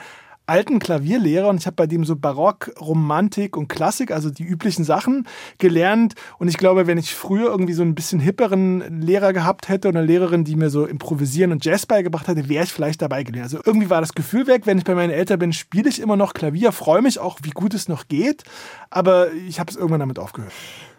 alten 0.48 0.78
Klavierlehrer 0.78 1.48
und 1.48 1.58
ich 1.58 1.66
habe 1.66 1.76
bei 1.76 1.86
dem 1.86 2.04
so 2.04 2.16
Barock, 2.16 2.72
Romantik 2.80 3.56
und 3.56 3.68
Klassik, 3.68 4.10
also 4.10 4.30
die 4.30 4.44
üblichen 4.44 4.84
Sachen 4.84 5.26
gelernt. 5.58 6.14
Und 6.38 6.48
ich 6.48 6.56
glaube, 6.56 6.86
wenn 6.86 6.98
ich 6.98 7.14
früher 7.14 7.50
irgendwie 7.50 7.74
so 7.74 7.82
ein 7.82 7.94
bisschen 7.94 8.20
hipperen 8.20 9.00
Lehrer 9.00 9.32
gehabt 9.32 9.68
hätte 9.68 9.88
oder 9.88 9.98
eine 9.98 10.06
Lehrerin, 10.06 10.44
die 10.44 10.56
mir 10.56 10.70
so 10.70 10.86
improvisieren 10.86 11.52
und 11.52 11.64
Jazz 11.64 11.86
beigebracht 11.86 12.28
hätte, 12.28 12.48
wäre 12.48 12.64
ich 12.64 12.72
vielleicht 12.72 13.02
dabei 13.02 13.22
gewesen. 13.22 13.42
Also 13.42 13.60
irgendwie 13.64 13.90
war 13.90 14.00
das 14.00 14.14
Gefühl 14.14 14.46
weg, 14.46 14.62
wenn 14.64 14.78
ich 14.78 14.84
bei 14.84 14.94
meinen 14.94 15.10
Eltern 15.10 15.38
bin, 15.38 15.52
spiele 15.52 15.88
ich 15.88 16.00
immer 16.00 16.16
noch 16.16 16.34
Klavier, 16.34 16.72
freue 16.72 17.02
mich 17.02 17.18
auch, 17.18 17.38
wie 17.42 17.50
gut 17.50 17.74
es 17.74 17.88
noch 17.88 18.08
geht, 18.08 18.44
aber 18.90 19.32
ich 19.32 19.60
habe 19.60 19.70
es 19.70 19.76
irgendwann 19.76 20.00
damit 20.00 20.18
aufgehört. 20.18 20.52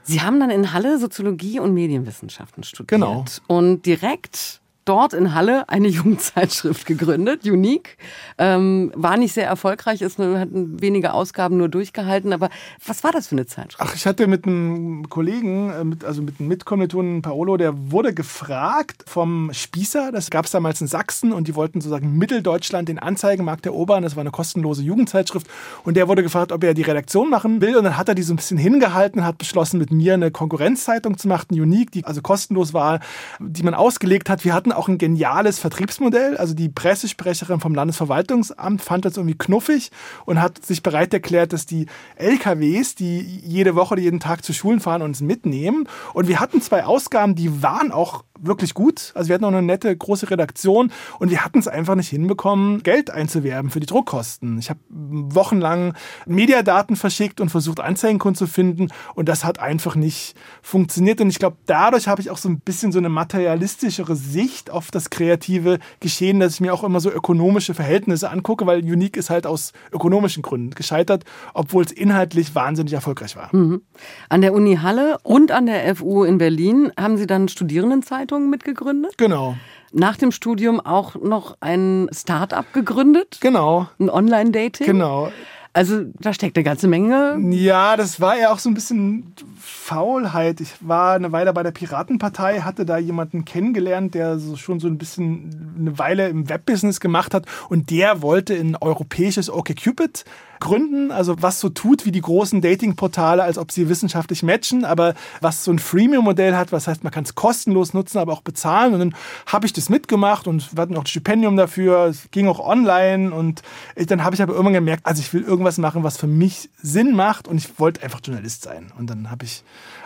Sie 0.03 0.21
haben 0.21 0.39
dann 0.39 0.49
in 0.49 0.73
Halle 0.73 0.97
Soziologie 0.97 1.59
und 1.59 1.73
Medienwissenschaften 1.73 2.63
studiert. 2.63 2.87
Genau. 2.89 3.25
Und 3.47 3.85
direkt 3.85 4.61
dort 4.85 5.13
in 5.13 5.33
Halle 5.33 5.67
eine 5.69 5.87
Jugendzeitschrift 5.99 6.85
gegründet, 6.85 7.45
Unique. 7.45 7.97
Ähm, 8.37 8.91
war 8.95 9.17
nicht 9.17 9.33
sehr 9.33 9.47
erfolgreich, 9.47 10.01
ist 10.01 10.19
nur, 10.19 10.39
hat 10.39 10.49
wenige 10.51 11.13
Ausgaben 11.13 11.57
nur 11.57 11.69
durchgehalten. 11.69 12.33
Aber 12.33 12.49
was 12.85 13.03
war 13.03 13.11
das 13.11 13.27
für 13.27 13.35
eine 13.35 13.45
Zeitschrift? 13.45 13.77
Ach, 13.79 13.95
ich 13.95 14.05
hatte 14.05 14.27
mit 14.27 14.45
einem 14.45 15.09
Kollegen, 15.09 15.71
äh, 15.71 15.83
mit, 15.83 16.03
also 16.05 16.21
mit 16.21 16.39
einem 16.39 16.49
Mitkommilitonen 16.49 17.21
Paolo, 17.21 17.57
der 17.57 17.91
wurde 17.91 18.13
gefragt 18.13 19.03
vom 19.07 19.51
Spießer, 19.53 20.11
das 20.11 20.29
gab 20.29 20.45
es 20.45 20.51
damals 20.51 20.81
in 20.81 20.87
Sachsen 20.87 21.31
und 21.31 21.47
die 21.47 21.55
wollten 21.55 21.81
sozusagen 21.81 22.17
Mitteldeutschland 22.17 22.89
den 22.89 22.99
Anzeigenmarkt 22.99 23.65
erobern. 23.65 24.03
Das 24.03 24.15
war 24.15 24.21
eine 24.21 24.31
kostenlose 24.31 24.83
Jugendzeitschrift. 24.83 25.47
Und 25.83 25.97
der 25.97 26.07
wurde 26.07 26.23
gefragt, 26.23 26.51
ob 26.51 26.63
er 26.63 26.73
die 26.73 26.81
Redaktion 26.81 27.29
machen 27.29 27.61
will. 27.61 27.77
Und 27.77 27.83
dann 27.83 27.97
hat 27.97 28.09
er 28.09 28.15
die 28.15 28.23
so 28.23 28.33
ein 28.33 28.37
bisschen 28.37 28.57
hingehalten 28.57 29.23
hat 29.23 29.37
beschlossen, 29.37 29.77
mit 29.77 29.91
mir 29.91 30.13
eine 30.13 30.31
Konkurrenzzeitung 30.31 31.17
zu 31.17 31.27
machen, 31.27 31.59
Unique, 31.59 31.91
die 31.91 32.05
also 32.05 32.21
kostenlos 32.21 32.73
war, 32.73 32.99
die 33.39 33.63
man 33.63 33.73
ausgelegt 33.73 34.29
hat. 34.29 34.43
Wir 34.45 34.53
hatten 34.53 34.71
auch 34.79 34.87
ein 34.87 34.97
geniales 34.97 35.59
Vertriebsmodell. 35.59 36.37
Also 36.37 36.53
die 36.53 36.69
Pressesprecherin 36.69 37.59
vom 37.59 37.75
Landesverwaltungsamt 37.75 38.81
fand 38.81 39.03
das 39.03 39.17
irgendwie 39.17 39.37
knuffig 39.37 39.91
und 40.25 40.41
hat 40.41 40.65
sich 40.65 40.81
bereit 40.81 41.13
erklärt, 41.13 41.51
dass 41.51 41.65
die 41.65 41.87
LKWs, 42.15 42.95
die 42.95 43.19
jede 43.19 43.75
Woche, 43.75 43.99
jeden 43.99 44.21
Tag 44.21 44.45
zu 44.45 44.53
Schulen 44.53 44.79
fahren, 44.79 45.01
uns 45.01 45.19
mitnehmen. 45.19 45.87
Und 46.13 46.29
wir 46.29 46.39
hatten 46.39 46.61
zwei 46.61 46.85
Ausgaben, 46.85 47.35
die 47.35 47.61
waren 47.61 47.91
auch 47.91 48.23
wirklich 48.41 48.73
gut. 48.73 49.11
Also 49.15 49.29
wir 49.29 49.35
hatten 49.35 49.45
auch 49.45 49.49
eine 49.49 49.61
nette 49.61 49.95
große 49.95 50.29
Redaktion 50.31 50.91
und 51.19 51.29
wir 51.29 51.43
hatten 51.43 51.59
es 51.59 51.67
einfach 51.67 51.95
nicht 51.95 52.09
hinbekommen, 52.09 52.83
Geld 52.83 53.09
einzuwerben 53.11 53.69
für 53.69 53.79
die 53.79 53.85
Druckkosten. 53.85 54.57
Ich 54.59 54.69
habe 54.69 54.79
wochenlang 54.89 55.93
Mediadaten 56.25 56.95
verschickt 56.95 57.41
und 57.41 57.49
versucht, 57.49 57.79
Anzeigenkunden 57.79 58.37
zu 58.37 58.47
finden 58.47 58.89
und 59.15 59.29
das 59.29 59.43
hat 59.43 59.59
einfach 59.59 59.95
nicht 59.95 60.35
funktioniert. 60.61 61.21
Und 61.21 61.29
ich 61.29 61.39
glaube, 61.39 61.57
dadurch 61.65 62.07
habe 62.07 62.21
ich 62.21 62.29
auch 62.29 62.37
so 62.37 62.49
ein 62.49 62.59
bisschen 62.59 62.91
so 62.91 62.99
eine 62.99 63.09
materialistischere 63.09 64.15
Sicht 64.15 64.58
auf 64.69 64.91
das 64.91 65.09
kreative 65.09 65.79
Geschehen, 65.99 66.39
dass 66.39 66.53
ich 66.53 66.61
mir 66.61 66.73
auch 66.73 66.83
immer 66.83 66.99
so 66.99 67.11
ökonomische 67.11 67.73
Verhältnisse 67.73 68.29
angucke, 68.29 68.67
weil 68.67 68.79
Unique 68.79 69.17
ist 69.17 69.29
halt 69.29 69.47
aus 69.47 69.73
ökonomischen 69.91 70.43
Gründen 70.43 70.71
gescheitert, 70.75 71.23
obwohl 71.53 71.83
es 71.83 71.91
inhaltlich 71.91 72.53
wahnsinnig 72.53 72.93
erfolgreich 72.93 73.35
war. 73.35 73.49
Mhm. 73.55 73.81
An 74.29 74.41
der 74.41 74.53
Uni 74.53 74.75
Halle 74.75 75.17
und 75.23 75.51
an 75.51 75.65
der 75.65 75.95
FU 75.95 76.23
in 76.23 76.37
Berlin 76.37 76.91
haben 76.97 77.17
Sie 77.17 77.27
dann 77.27 77.47
Studierendenzeit 77.47 78.29
Zeitung 78.29 78.49
mitgegründet. 78.49 79.17
Genau. 79.17 79.55
Nach 79.91 80.17
dem 80.17 80.31
Studium 80.31 80.79
auch 80.79 81.15
noch 81.15 81.57
ein 81.61 82.09
Start-up 82.11 82.73
gegründet. 82.73 83.37
Genau. 83.41 83.87
Ein 83.99 84.09
Online-Dating. 84.09 84.85
Genau. 84.85 85.31
Also 85.71 86.03
da 86.19 86.33
steckt 86.33 86.57
eine 86.57 86.63
ganze 86.63 86.87
Menge. 86.87 87.37
Ja, 87.51 87.95
das 87.95 88.19
war 88.19 88.37
ja 88.37 88.51
auch 88.51 88.59
so 88.59 88.69
ein 88.69 88.73
bisschen 88.73 89.33
Faulheit. 89.59 90.61
Ich 90.61 90.73
war 90.81 91.13
eine 91.13 91.31
Weile 91.31 91.53
bei 91.53 91.63
der 91.63 91.71
Piratenpartei, 91.71 92.61
hatte 92.61 92.85
da 92.85 92.97
jemanden 92.97 93.45
kennengelernt, 93.45 94.15
der 94.15 94.39
so 94.39 94.55
schon 94.55 94.79
so 94.79 94.87
ein 94.87 94.97
bisschen 94.97 95.75
eine 95.77 95.99
Weile 95.99 96.29
im 96.29 96.49
Webbusiness 96.49 96.99
gemacht 96.99 97.33
hat 97.33 97.45
und 97.69 97.89
der 97.89 98.21
wollte 98.21 98.53
ein 98.55 98.75
europäisches 98.75 99.49
OkCupid 99.49 100.25
gründen, 100.59 101.11
also 101.11 101.41
was 101.41 101.59
so 101.59 101.69
tut 101.69 102.05
wie 102.05 102.11
die 102.11 102.21
großen 102.21 102.61
Datingportale, 102.61 103.43
als 103.43 103.57
ob 103.57 103.71
sie 103.71 103.87
wissenschaftlich 103.87 104.43
matchen, 104.43 104.83
aber 104.83 105.13
was 105.41 105.63
so 105.63 105.71
ein 105.71 105.79
Freemium-Modell 105.79 106.55
hat, 106.55 106.71
was 106.71 106.87
heißt, 106.87 107.03
man 107.03 107.13
kann 107.13 107.23
es 107.23 107.35
kostenlos 107.35 107.93
nutzen, 107.93 108.17
aber 108.17 108.33
auch 108.33 108.41
bezahlen. 108.41 108.93
Und 108.93 108.99
dann 108.99 109.15
habe 109.45 109.65
ich 109.65 109.73
das 109.73 109.89
mitgemacht 109.89 110.47
und 110.47 110.75
wir 110.75 110.81
hatten 110.81 110.97
auch 110.97 111.03
ein 111.03 111.07
Stipendium 111.07 111.55
dafür. 111.55 112.07
Es 112.07 112.29
ging 112.31 112.47
auch 112.47 112.59
online 112.59 113.31
und 113.33 113.61
dann 113.95 114.23
habe 114.23 114.35
ich 114.35 114.41
aber 114.41 114.53
irgendwann 114.53 114.73
gemerkt, 114.73 115.05
also 115.05 115.21
ich 115.21 115.33
will 115.33 115.43
irgendwas 115.43 115.77
machen, 115.77 116.03
was 116.03 116.17
für 116.17 116.27
mich 116.27 116.69
Sinn 116.81 117.15
macht 117.15 117.47
und 117.47 117.57
ich 117.57 117.79
wollte 117.79 118.03
einfach 118.03 118.19
Journalist 118.23 118.63
sein. 118.63 118.91
Und 118.97 119.09
dann 119.09 119.31
habe 119.31 119.45
ich 119.45 119.48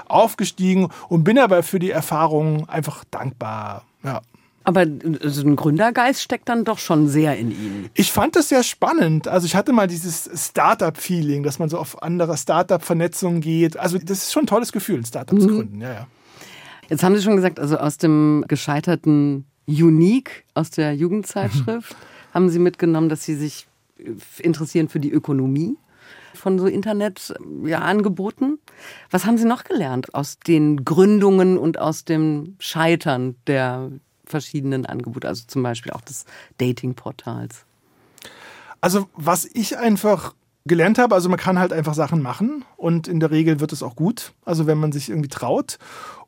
aufgestiegen 0.07 0.89
und 1.09 1.23
bin 1.23 1.39
aber 1.39 1.63
für 1.63 1.79
die 1.79 1.91
Erfahrung 1.91 2.67
einfach 2.69 3.03
dankbar. 3.05 3.83
Ja. 4.03 4.21
Aber 4.65 4.85
so 5.23 5.45
ein 5.45 5.57
Gründergeist 5.57 6.21
steckt 6.21 6.47
dann 6.47 6.63
doch 6.63 6.77
schon 6.77 7.09
sehr 7.09 7.37
in 7.37 7.51
Ihnen. 7.51 7.89
Ich 7.95 8.13
fand 8.13 8.37
das 8.37 8.47
sehr 8.47 8.63
spannend. 8.63 9.27
Also 9.27 9.45
ich 9.45 9.55
hatte 9.55 9.73
mal 9.73 9.87
dieses 9.87 10.29
Startup-Feeling, 10.33 11.43
dass 11.43 11.59
man 11.59 11.67
so 11.67 11.77
auf 11.77 12.01
andere 12.01 12.37
Startup-Vernetzungen 12.37 13.41
geht. 13.41 13.77
Also 13.77 13.97
das 13.97 14.19
ist 14.19 14.31
schon 14.31 14.43
ein 14.43 14.47
tolles 14.47 14.71
Gefühl, 14.71 14.99
ein 14.99 15.05
Startup 15.05 15.37
zu 15.37 15.47
mhm. 15.47 15.55
gründen. 15.55 15.81
Ja, 15.81 15.93
ja. 15.93 16.07
Jetzt 16.89 17.03
haben 17.03 17.15
Sie 17.15 17.21
schon 17.21 17.35
gesagt, 17.35 17.59
also 17.59 17.77
aus 17.77 17.97
dem 17.97 18.45
gescheiterten 18.47 19.45
Unique 19.67 20.45
aus 20.53 20.69
der 20.69 20.93
Jugendzeitschrift 20.93 21.95
haben 22.33 22.49
Sie 22.49 22.59
mitgenommen, 22.59 23.09
dass 23.09 23.23
Sie 23.23 23.35
sich 23.35 23.67
interessieren 24.39 24.89
für 24.89 24.99
die 24.99 25.11
Ökonomie 25.11 25.77
von 26.33 26.59
so 26.59 26.67
Internetangeboten. 26.67 28.47
Ja, 28.49 28.55
Was 29.11 29.25
haben 29.25 29.37
Sie 29.37 29.45
noch 29.45 29.63
gelernt 29.63 30.13
aus 30.13 30.39
den 30.39 30.83
Gründungen 30.83 31.57
und 31.57 31.79
aus 31.79 32.05
dem 32.05 32.55
Scheitern 32.59 33.35
der 33.47 33.91
verschiedenen 34.25 34.85
Angebote, 34.85 35.27
also 35.27 35.43
zum 35.47 35.63
Beispiel 35.63 35.91
auch 35.91 36.01
des 36.01 36.25
Datingportals? 36.57 37.65
Also 38.81 39.07
was 39.15 39.45
ich 39.45 39.77
einfach 39.77 40.33
gelernt 40.65 40.97
habe, 40.97 41.15
also 41.15 41.29
man 41.29 41.39
kann 41.39 41.59
halt 41.59 41.73
einfach 41.73 41.93
Sachen 41.93 42.21
machen 42.21 42.65
und 42.77 43.07
in 43.07 43.19
der 43.19 43.31
Regel 43.31 43.59
wird 43.59 43.73
es 43.73 43.83
auch 43.83 43.95
gut, 43.95 44.33
also 44.45 44.65
wenn 44.65 44.77
man 44.77 44.91
sich 44.91 45.09
irgendwie 45.09 45.29
traut. 45.29 45.77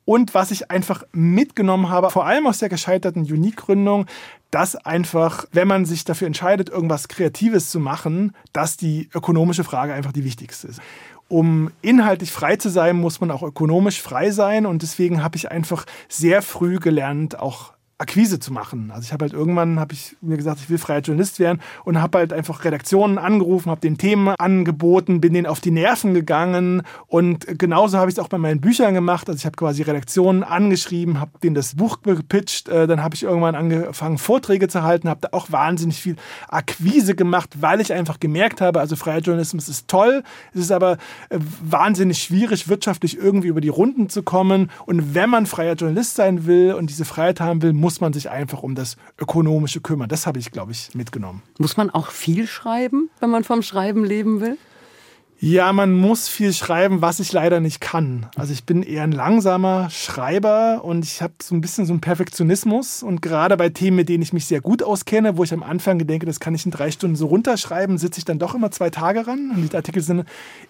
Und 0.05 0.33
was 0.33 0.51
ich 0.51 0.69
einfach 0.69 1.03
mitgenommen 1.11 1.89
habe, 1.89 2.11
vor 2.11 2.25
allem 2.25 2.45
aus 2.47 2.59
der 2.59 2.69
gescheiterten 2.69 3.23
Unique-Gründung, 3.23 4.05
dass 4.51 4.75
einfach, 4.75 5.45
wenn 5.51 5.67
man 5.67 5.85
sich 5.85 6.05
dafür 6.05 6.27
entscheidet, 6.27 6.69
irgendwas 6.69 7.07
Kreatives 7.07 7.71
zu 7.71 7.79
machen, 7.79 8.33
dass 8.53 8.77
die 8.77 9.09
ökonomische 9.13 9.63
Frage 9.63 9.93
einfach 9.93 10.11
die 10.11 10.23
wichtigste 10.23 10.67
ist 10.67 10.81
um 11.27 11.71
inhaltlich 11.81 12.31
frei 12.31 12.55
zu 12.55 12.69
sein, 12.69 12.97
muss 12.97 13.19
man 13.19 13.31
auch 13.31 13.43
ökonomisch 13.43 14.01
frei 14.01 14.31
sein. 14.31 14.65
Und 14.65 14.81
deswegen 14.81 15.23
habe 15.23 15.37
ich 15.37 15.51
einfach 15.51 15.85
sehr 16.07 16.41
früh 16.41 16.77
gelernt, 16.79 17.39
auch 17.39 17.74
Akquise 17.97 18.39
zu 18.39 18.51
machen. 18.51 18.91
Also 18.91 19.05
ich 19.05 19.13
habe 19.13 19.23
halt 19.23 19.31
irgendwann, 19.31 19.79
habe 19.79 19.93
ich 19.93 20.17
mir 20.19 20.35
gesagt, 20.35 20.59
ich 20.59 20.69
will 20.69 20.77
freier 20.77 20.99
Journalist 20.99 21.39
werden 21.39 21.61
und 21.85 22.01
habe 22.01 22.17
halt 22.17 22.33
einfach 22.33 22.65
Redaktionen 22.65 23.17
angerufen, 23.17 23.71
habe 23.71 23.79
den 23.79 23.97
Themen 23.97 24.35
angeboten, 24.37 25.21
bin 25.21 25.33
denen 25.33 25.47
auf 25.47 25.61
die 25.61 25.71
Nerven 25.71 26.13
gegangen 26.13 26.81
und 27.07 27.47
genauso 27.57 27.97
habe 27.97 28.11
ich 28.11 28.17
es 28.17 28.19
auch 28.19 28.27
bei 28.27 28.37
meinen 28.37 28.59
Büchern 28.59 28.93
gemacht. 28.93 29.29
Also 29.29 29.37
ich 29.37 29.45
habe 29.45 29.55
quasi 29.55 29.81
Redaktionen 29.83 30.43
angeschrieben, 30.43 31.21
habe 31.21 31.31
denen 31.41 31.55
das 31.55 31.75
Buch 31.75 32.01
gepitcht, 32.01 32.67
äh, 32.67 32.85
dann 32.85 33.01
habe 33.01 33.15
ich 33.15 33.23
irgendwann 33.23 33.55
angefangen 33.55 34.17
Vorträge 34.17 34.67
zu 34.67 34.83
halten, 34.83 35.07
habe 35.07 35.21
da 35.21 35.29
auch 35.31 35.53
wahnsinnig 35.53 36.01
viel 36.01 36.17
Akquise 36.49 37.15
gemacht, 37.15 37.61
weil 37.61 37.79
ich 37.79 37.93
einfach 37.93 38.19
gemerkt 38.19 38.59
habe, 38.59 38.81
also 38.81 38.97
freier 38.97 39.19
Journalismus 39.19 39.69
ist 39.69 39.87
toll, 39.87 40.21
es 40.53 40.59
ist 40.59 40.71
aber 40.73 40.97
äh, 41.29 41.39
wahnsinnig 41.63 42.21
schwierig 42.21 42.67
wirtschaftlich 42.67 43.17
irgendwie 43.17 43.47
über 43.47 43.61
die 43.61 43.69
Runden 43.69 44.09
zu 44.09 44.21
kommen 44.21 44.69
und 44.85 45.15
wenn 45.15 45.29
man 45.29 45.45
freier 45.45 45.75
Journalist 45.75 46.15
sein 46.15 46.45
will 46.45 46.73
und 46.73 46.89
diese 46.89 47.05
Freiheit 47.05 47.39
haben 47.39 47.61
will, 47.61 47.71
muss 47.85 48.01
man 48.01 48.13
sich 48.13 48.31
einfach 48.31 48.63
um 48.63 48.73
das 48.73 48.97
Ökonomische 49.21 49.79
kümmern. 49.79 50.09
Das 50.09 50.25
habe 50.25 50.39
ich, 50.39 50.49
glaube 50.51 50.71
ich, 50.71 50.95
mitgenommen. 50.95 51.43
Muss 51.59 51.77
man 51.77 51.91
auch 51.91 52.09
viel 52.09 52.47
schreiben, 52.47 53.11
wenn 53.19 53.29
man 53.29 53.43
vom 53.43 53.61
Schreiben 53.61 54.03
leben 54.03 54.41
will? 54.41 54.57
Ja, 55.37 55.73
man 55.73 55.91
muss 55.91 56.29
viel 56.29 56.53
schreiben, 56.53 57.01
was 57.01 57.19
ich 57.19 57.33
leider 57.33 57.59
nicht 57.59 57.81
kann. 57.81 58.27
Also 58.37 58.53
ich 58.53 58.63
bin 58.63 58.81
eher 58.81 59.03
ein 59.03 59.11
langsamer 59.11 59.89
Schreiber 59.89 60.85
und 60.85 61.03
ich 61.03 61.21
habe 61.21 61.33
so 61.43 61.53
ein 61.53 61.59
bisschen 61.59 61.85
so 61.85 61.91
einen 61.91 61.99
Perfektionismus. 61.99 63.03
Und 63.03 63.21
gerade 63.21 63.57
bei 63.57 63.67
Themen, 63.67 63.97
mit 63.97 64.07
denen 64.07 64.23
ich 64.23 64.31
mich 64.31 64.45
sehr 64.45 64.61
gut 64.61 64.81
auskenne, 64.81 65.35
wo 65.35 65.43
ich 65.43 65.51
am 65.51 65.61
Anfang 65.61 65.99
denke, 65.99 66.25
das 66.25 66.39
kann 66.39 66.55
ich 66.55 66.65
in 66.65 66.71
drei 66.71 66.89
Stunden 66.89 67.17
so 67.17 67.27
runterschreiben, 67.27 67.97
sitze 67.97 68.19
ich 68.19 68.25
dann 68.25 68.39
doch 68.39 68.55
immer 68.55 68.71
zwei 68.71 68.89
Tage 68.89 69.27
ran. 69.27 69.51
Und 69.53 69.71
die 69.71 69.75
Artikel 69.75 70.01
sind 70.01 70.23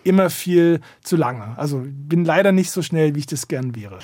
immer 0.03 0.31
viel 0.31 0.81
zu 1.03 1.15
lange. 1.15 1.57
Also 1.57 1.83
bin 1.85 2.25
leider 2.25 2.51
nicht 2.51 2.71
so 2.71 2.81
schnell, 2.81 3.13
wie 3.13 3.19
ich 3.19 3.27
das 3.27 3.47
gern 3.47 3.75
wäre. 3.75 3.99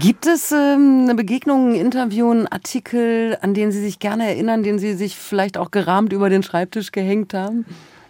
Gibt 0.00 0.26
es 0.26 0.50
ähm, 0.50 1.02
eine 1.04 1.14
Begegnung, 1.14 1.70
ein 1.70 1.76
Interview, 1.76 2.30
einen 2.32 2.48
Artikel, 2.48 3.38
an 3.42 3.54
den 3.54 3.70
Sie 3.70 3.80
sich 3.80 4.00
gerne 4.00 4.26
erinnern, 4.26 4.64
den 4.64 4.80
Sie 4.80 4.94
sich 4.94 5.16
vielleicht 5.16 5.56
auch 5.56 5.70
gerahmt 5.70 6.12
über 6.12 6.30
den 6.30 6.42
Schreibtisch 6.42 6.90
gehängt 6.90 7.32
haben? 7.32 7.64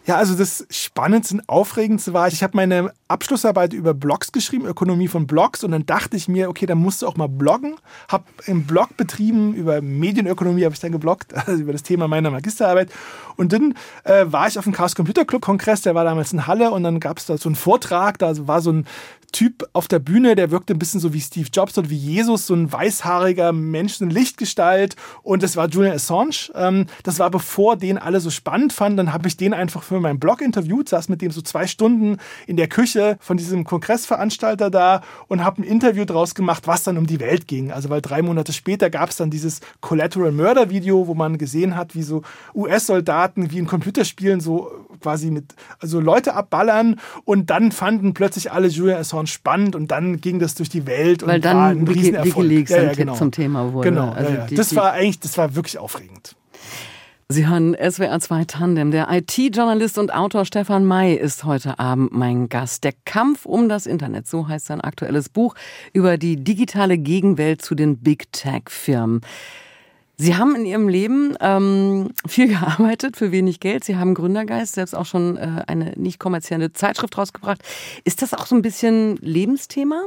Ja, 0.06 0.16
also 0.16 0.34
das 0.34 0.66
Spannendste 0.70 1.34
und 1.36 1.48
Aufregendste 1.48 2.14
war, 2.14 2.26
ich 2.28 2.42
habe 2.42 2.56
meine 2.56 2.92
Abschlussarbeit 3.08 3.74
über 3.74 3.92
Blogs 3.92 4.32
geschrieben, 4.32 4.66
Ökonomie 4.66 5.08
von 5.08 5.26
Blogs, 5.26 5.62
und 5.62 5.72
dann 5.72 5.84
dachte 5.84 6.16
ich 6.16 6.26
mir, 6.26 6.48
okay, 6.48 6.64
dann 6.64 6.78
musst 6.78 7.02
du 7.02 7.06
auch 7.06 7.16
mal 7.16 7.28
bloggen. 7.28 7.76
Habe 8.08 8.24
einen 8.46 8.64
Blog 8.64 8.96
betrieben, 8.96 9.52
über 9.54 9.82
Medienökonomie 9.82 10.64
habe 10.64 10.74
ich 10.74 10.80
dann 10.80 10.92
gebloggt, 10.92 11.34
also 11.46 11.60
über 11.62 11.72
das 11.72 11.82
Thema 11.82 12.08
meiner 12.08 12.30
Magisterarbeit. 12.30 12.90
Und 13.40 13.54
dann 13.54 13.74
äh, 14.04 14.26
war 14.26 14.48
ich 14.48 14.58
auf 14.58 14.64
dem 14.64 14.74
Chaos 14.74 14.94
Computer 14.94 15.24
Club 15.24 15.40
Kongress, 15.40 15.80
der 15.80 15.94
war 15.94 16.04
damals 16.04 16.30
in 16.34 16.46
Halle, 16.46 16.72
und 16.72 16.82
dann 16.82 17.00
gab 17.00 17.16
es 17.16 17.24
da 17.24 17.38
so 17.38 17.48
einen 17.48 17.56
Vortrag, 17.56 18.18
da 18.18 18.46
war 18.46 18.60
so 18.60 18.70
ein 18.70 18.84
Typ 19.32 19.68
auf 19.74 19.86
der 19.86 20.00
Bühne, 20.00 20.34
der 20.34 20.50
wirkte 20.50 20.74
ein 20.74 20.78
bisschen 20.78 20.98
so 20.98 21.12
wie 21.12 21.20
Steve 21.20 21.48
Jobs 21.52 21.78
oder 21.78 21.88
wie 21.88 21.96
Jesus, 21.96 22.46
so 22.46 22.54
ein 22.54 22.72
weißhaariger 22.72 23.52
Mensch, 23.52 24.00
eine 24.00 24.12
Lichtgestalt. 24.12 24.96
Und 25.22 25.42
das 25.42 25.56
war 25.56 25.68
Julian 25.68 25.94
Assange. 25.94 26.50
Ähm, 26.54 26.86
das 27.04 27.18
war 27.20 27.30
bevor 27.30 27.76
den 27.76 27.96
alle 27.96 28.20
so 28.20 28.30
spannend 28.30 28.72
fanden. 28.72 28.96
Dann 28.96 29.12
habe 29.12 29.28
ich 29.28 29.36
den 29.36 29.54
einfach 29.54 29.82
für 29.84 30.00
meinen 30.00 30.18
Blog 30.18 30.40
interviewt, 30.40 30.88
saß 30.88 31.08
mit 31.08 31.22
dem 31.22 31.30
so 31.30 31.42
zwei 31.42 31.66
Stunden 31.68 32.16
in 32.46 32.56
der 32.56 32.68
Küche 32.68 33.18
von 33.20 33.36
diesem 33.36 33.64
Kongressveranstalter 33.64 34.68
da 34.68 35.02
und 35.28 35.44
habe 35.44 35.62
ein 35.62 35.64
Interview 35.64 36.04
draus 36.04 36.34
gemacht, 36.34 36.66
was 36.66 36.82
dann 36.82 36.98
um 36.98 37.06
die 37.06 37.20
Welt 37.20 37.46
ging. 37.46 37.70
Also 37.70 37.88
weil 37.88 38.02
drei 38.02 38.22
Monate 38.22 38.52
später 38.52 38.90
gab 38.90 39.10
es 39.10 39.16
dann 39.16 39.30
dieses 39.30 39.60
Collateral 39.80 40.32
Murder 40.32 40.70
Video, 40.70 41.06
wo 41.06 41.14
man 41.14 41.38
gesehen 41.38 41.76
hat, 41.76 41.94
wie 41.94 42.02
so 42.02 42.22
US-Soldaten 42.54 43.29
wie 43.36 43.58
in 43.58 43.66
Computerspielen 43.66 44.40
so 44.40 44.70
quasi 45.00 45.30
mit 45.30 45.54
also 45.78 46.00
Leute 46.00 46.34
abballern 46.34 47.00
und 47.24 47.50
dann 47.50 47.72
fanden 47.72 48.14
plötzlich 48.14 48.52
alle 48.52 48.68
Julian 48.68 48.98
Assange 48.98 49.28
spannend 49.28 49.74
und 49.74 49.90
dann 49.90 50.20
ging 50.20 50.38
das 50.38 50.54
durch 50.54 50.68
die 50.68 50.86
Welt 50.86 51.26
Weil 51.26 51.36
und 51.36 51.44
dann 51.44 51.56
war 51.56 51.68
ein 51.68 51.86
Riesenerfolg. 51.86 52.36
Wikileaks 52.36 52.70
ja, 52.70 52.82
ja, 52.82 52.92
genau. 52.92 53.14
zum 53.14 53.32
Thema 53.32 53.72
wurde. 53.72 53.90
Genau, 53.90 54.10
also 54.10 54.32
ja, 54.32 54.46
das 54.50 54.74
war 54.76 54.92
eigentlich, 54.92 55.20
das 55.20 55.38
war 55.38 55.54
wirklich 55.54 55.78
aufregend. 55.78 56.36
Sie 57.32 57.46
hören 57.46 57.76
SWR 57.76 58.18
2 58.18 58.44
Tandem. 58.46 58.90
Der 58.90 59.06
IT-Journalist 59.08 59.98
und 59.98 60.12
Autor 60.12 60.44
Stefan 60.44 60.84
May 60.84 61.14
ist 61.14 61.44
heute 61.44 61.78
Abend 61.78 62.10
mein 62.12 62.48
Gast. 62.48 62.82
Der 62.82 62.92
Kampf 63.04 63.46
um 63.46 63.68
das 63.68 63.86
Internet, 63.86 64.26
so 64.26 64.48
heißt 64.48 64.66
sein 64.66 64.80
aktuelles 64.80 65.28
Buch 65.28 65.54
über 65.92 66.18
die 66.18 66.42
digitale 66.42 66.98
Gegenwelt 66.98 67.62
zu 67.62 67.76
den 67.76 67.98
Big 67.98 68.32
Tech-Firmen. 68.32 69.20
Sie 70.20 70.36
haben 70.36 70.54
in 70.54 70.66
Ihrem 70.66 70.88
Leben 70.88 71.34
ähm, 71.40 72.10
viel 72.26 72.48
gearbeitet 72.48 73.16
für 73.16 73.32
wenig 73.32 73.58
Geld. 73.58 73.84
Sie 73.84 73.96
haben 73.96 74.12
Gründergeist, 74.12 74.74
selbst 74.74 74.94
auch 74.94 75.06
schon 75.06 75.38
äh, 75.38 75.64
eine 75.66 75.92
nicht 75.96 76.18
kommerzielle 76.18 76.74
Zeitschrift 76.74 77.16
rausgebracht. 77.16 77.62
Ist 78.04 78.20
das 78.20 78.34
auch 78.34 78.44
so 78.44 78.54
ein 78.54 78.60
bisschen 78.60 79.16
Lebensthema? 79.16 80.02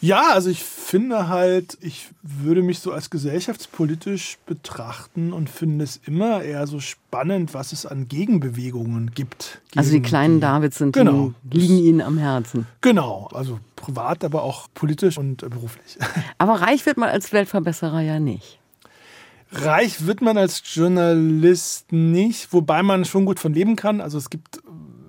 Ja, 0.00 0.30
also 0.32 0.48
ich 0.48 0.62
finde 0.62 1.28
halt, 1.28 1.76
ich 1.82 2.08
würde 2.22 2.62
mich 2.62 2.78
so 2.78 2.92
als 2.92 3.10
gesellschaftspolitisch 3.10 4.38
betrachten 4.46 5.32
und 5.32 5.50
finde 5.50 5.84
es 5.84 6.00
immer 6.06 6.42
eher 6.42 6.66
so 6.68 6.78
spannend, 6.78 7.52
was 7.52 7.72
es 7.72 7.84
an 7.84 8.06
Gegenbewegungen 8.06 9.10
gibt. 9.10 9.60
Gegen 9.72 9.78
also 9.78 9.90
die 9.90 10.02
kleinen 10.02 10.36
die, 10.36 10.40
Davids 10.40 10.78
sind 10.78 10.92
genau, 10.92 11.34
die, 11.42 11.58
liegen 11.58 11.78
Ihnen 11.78 12.00
am 12.00 12.16
Herzen. 12.16 12.66
Genau, 12.80 13.28
also 13.34 13.58
privat, 13.74 14.24
aber 14.24 14.42
auch 14.44 14.68
politisch 14.72 15.18
und 15.18 15.38
beruflich. 15.38 15.98
Aber 16.38 16.60
reich 16.60 16.86
wird 16.86 16.96
man 16.96 17.08
als 17.08 17.32
Weltverbesserer 17.32 18.00
ja 18.00 18.20
nicht. 18.20 18.59
Reich 19.52 20.06
wird 20.06 20.20
man 20.22 20.38
als 20.38 20.62
Journalist 20.64 21.92
nicht, 21.92 22.52
wobei 22.52 22.82
man 22.82 23.04
schon 23.04 23.26
gut 23.26 23.40
von 23.40 23.52
leben 23.52 23.74
kann. 23.74 24.00
Also 24.00 24.16
es 24.16 24.30
gibt 24.30 24.60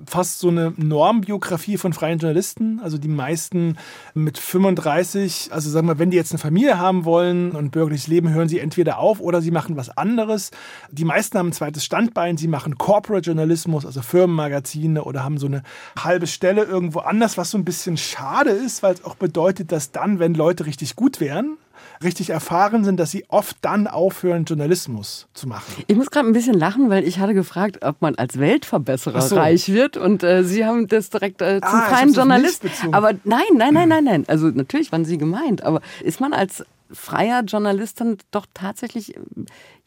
fast 0.07 0.39
so 0.39 0.49
eine 0.49 0.73
Normbiografie 0.77 1.77
von 1.77 1.93
freien 1.93 2.19
Journalisten. 2.19 2.79
Also 2.81 2.97
die 2.97 3.07
meisten 3.07 3.77
mit 4.13 4.37
35, 4.37 5.49
also 5.51 5.69
sagen 5.69 5.87
wir, 5.87 5.99
wenn 5.99 6.11
die 6.11 6.17
jetzt 6.17 6.31
eine 6.31 6.39
Familie 6.39 6.77
haben 6.77 7.05
wollen 7.05 7.51
und 7.51 7.71
bürgerliches 7.71 8.07
Leben, 8.07 8.33
hören 8.33 8.49
sie 8.49 8.59
entweder 8.59 8.97
auf 8.97 9.19
oder 9.19 9.41
sie 9.41 9.51
machen 9.51 9.77
was 9.77 9.95
anderes. 9.95 10.51
Die 10.91 11.05
meisten 11.05 11.37
haben 11.37 11.49
ein 11.49 11.53
zweites 11.53 11.85
Standbein, 11.85 12.37
sie 12.37 12.47
machen 12.47 12.77
Corporate 12.77 13.25
Journalismus, 13.25 13.85
also 13.85 14.01
Firmenmagazine 14.01 15.03
oder 15.03 15.23
haben 15.23 15.37
so 15.37 15.47
eine 15.47 15.63
halbe 15.97 16.27
Stelle 16.27 16.63
irgendwo 16.63 16.99
anders, 16.99 17.37
was 17.37 17.51
so 17.51 17.57
ein 17.57 17.65
bisschen 17.65 17.95
schade 17.95 18.51
ist, 18.51 18.83
weil 18.83 18.95
es 18.95 19.05
auch 19.05 19.15
bedeutet, 19.15 19.71
dass 19.71 19.91
dann, 19.91 20.19
wenn 20.19 20.33
Leute 20.33 20.65
richtig 20.65 20.95
gut 20.95 21.19
wären, 21.19 21.57
richtig 22.03 22.29
erfahren 22.29 22.83
sind, 22.83 22.99
dass 22.99 23.11
sie 23.11 23.25
oft 23.29 23.57
dann 23.61 23.87
aufhören, 23.87 24.45
Journalismus 24.45 25.27
zu 25.33 25.47
machen. 25.47 25.83
Ich 25.87 25.95
muss 25.95 26.11
gerade 26.11 26.27
ein 26.27 26.33
bisschen 26.33 26.53
lachen, 26.53 26.89
weil 26.89 27.03
ich 27.03 27.19
hatte 27.19 27.33
gefragt, 27.33 27.83
ob 27.83 28.01
man 28.01 28.15
als 28.15 28.39
Weltverbesserer 28.39 29.21
so. 29.21 29.35
reich 29.35 29.69
wird 29.69 29.97
und 29.97 30.23
äh, 30.23 30.43
Sie 30.43 30.65
haben 30.65 30.87
das 30.87 31.09
direkt 31.09 31.41
äh, 31.41 31.61
zum 31.61 31.79
ah, 31.79 31.81
freien 31.83 32.13
Journalist. 32.13 32.63
Aber 32.91 33.13
nein, 33.23 33.41
nein, 33.53 33.73
nein, 33.73 33.89
nein, 33.89 34.03
nein. 34.03 34.25
Also 34.27 34.47
natürlich 34.47 34.91
waren 34.91 35.05
Sie 35.05 35.17
gemeint, 35.17 35.63
aber 35.63 35.81
ist 36.03 36.19
man 36.19 36.33
als 36.33 36.65
freier 36.91 37.43
Journalist 37.43 38.01
dann 38.01 38.17
doch 38.31 38.45
tatsächlich 38.53 39.15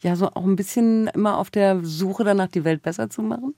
ja 0.01 0.15
so 0.15 0.27
auch 0.27 0.43
ein 0.43 0.55
bisschen 0.55 1.07
immer 1.07 1.37
auf 1.37 1.49
der 1.51 1.83
Suche 1.83 2.23
danach, 2.23 2.47
die 2.47 2.63
Welt 2.63 2.81
besser 2.81 3.09
zu 3.09 3.21
machen? 3.21 3.53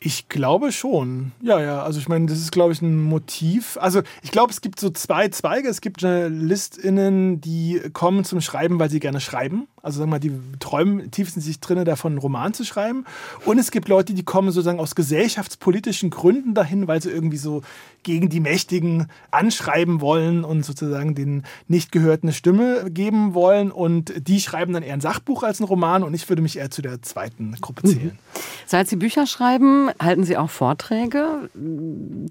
Ich 0.00 0.28
glaube 0.28 0.70
schon. 0.70 1.32
Ja, 1.42 1.60
ja. 1.60 1.82
Also 1.82 1.98
ich 1.98 2.08
meine, 2.08 2.26
das 2.26 2.38
ist, 2.38 2.52
glaube 2.52 2.72
ich, 2.72 2.82
ein 2.82 3.02
Motiv. 3.02 3.76
Also 3.80 4.02
ich 4.22 4.30
glaube, 4.30 4.52
es 4.52 4.60
gibt 4.60 4.78
so 4.78 4.90
zwei 4.90 5.28
Zweige. 5.28 5.68
Es 5.68 5.80
gibt 5.80 6.02
JournalistInnen, 6.02 7.40
die 7.40 7.80
kommen 7.92 8.24
zum 8.24 8.40
Schreiben, 8.40 8.78
weil 8.78 8.90
sie 8.90 9.00
gerne 9.00 9.20
schreiben. 9.20 9.66
Also 9.88 10.00
sagen 10.00 10.10
wir 10.10 10.16
mal, 10.16 10.20
die 10.20 10.32
träumen 10.60 11.10
tiefsten 11.10 11.40
sich 11.40 11.60
drinne 11.60 11.84
davon, 11.84 12.12
einen 12.12 12.18
Roman 12.18 12.52
zu 12.52 12.62
schreiben. 12.62 13.06
Und 13.46 13.58
es 13.58 13.70
gibt 13.70 13.88
Leute, 13.88 14.12
die 14.12 14.22
kommen 14.22 14.50
sozusagen 14.50 14.80
aus 14.80 14.94
gesellschaftspolitischen 14.94 16.10
Gründen 16.10 16.52
dahin, 16.52 16.86
weil 16.86 17.00
sie 17.00 17.08
irgendwie 17.08 17.38
so 17.38 17.62
gegen 18.02 18.28
die 18.28 18.40
Mächtigen 18.40 19.06
anschreiben 19.30 20.00
wollen 20.02 20.44
und 20.44 20.64
sozusagen 20.64 21.14
den 21.14 21.42
nicht 21.68 21.90
gehörten 21.90 22.28
eine 22.28 22.34
Stimme 22.34 22.90
geben 22.90 23.32
wollen. 23.32 23.70
Und 23.70 24.12
die 24.28 24.40
schreiben 24.40 24.74
dann 24.74 24.82
eher 24.82 24.92
ein 24.92 25.00
Sachbuch 25.00 25.42
als 25.42 25.60
ein 25.60 25.64
Roman. 25.64 26.02
Und 26.02 26.12
ich 26.12 26.28
würde 26.28 26.42
mich 26.42 26.58
eher 26.58 26.70
zu 26.70 26.82
der 26.82 27.00
zweiten 27.00 27.56
Gruppe 27.60 27.82
zählen. 27.88 28.04
Mhm. 28.04 28.38
Seit 28.66 28.88
Sie 28.88 28.96
Bücher 28.96 29.26
schreiben, 29.26 29.88
halten 29.98 30.24
Sie 30.24 30.36
auch 30.36 30.50
Vorträge 30.50 31.48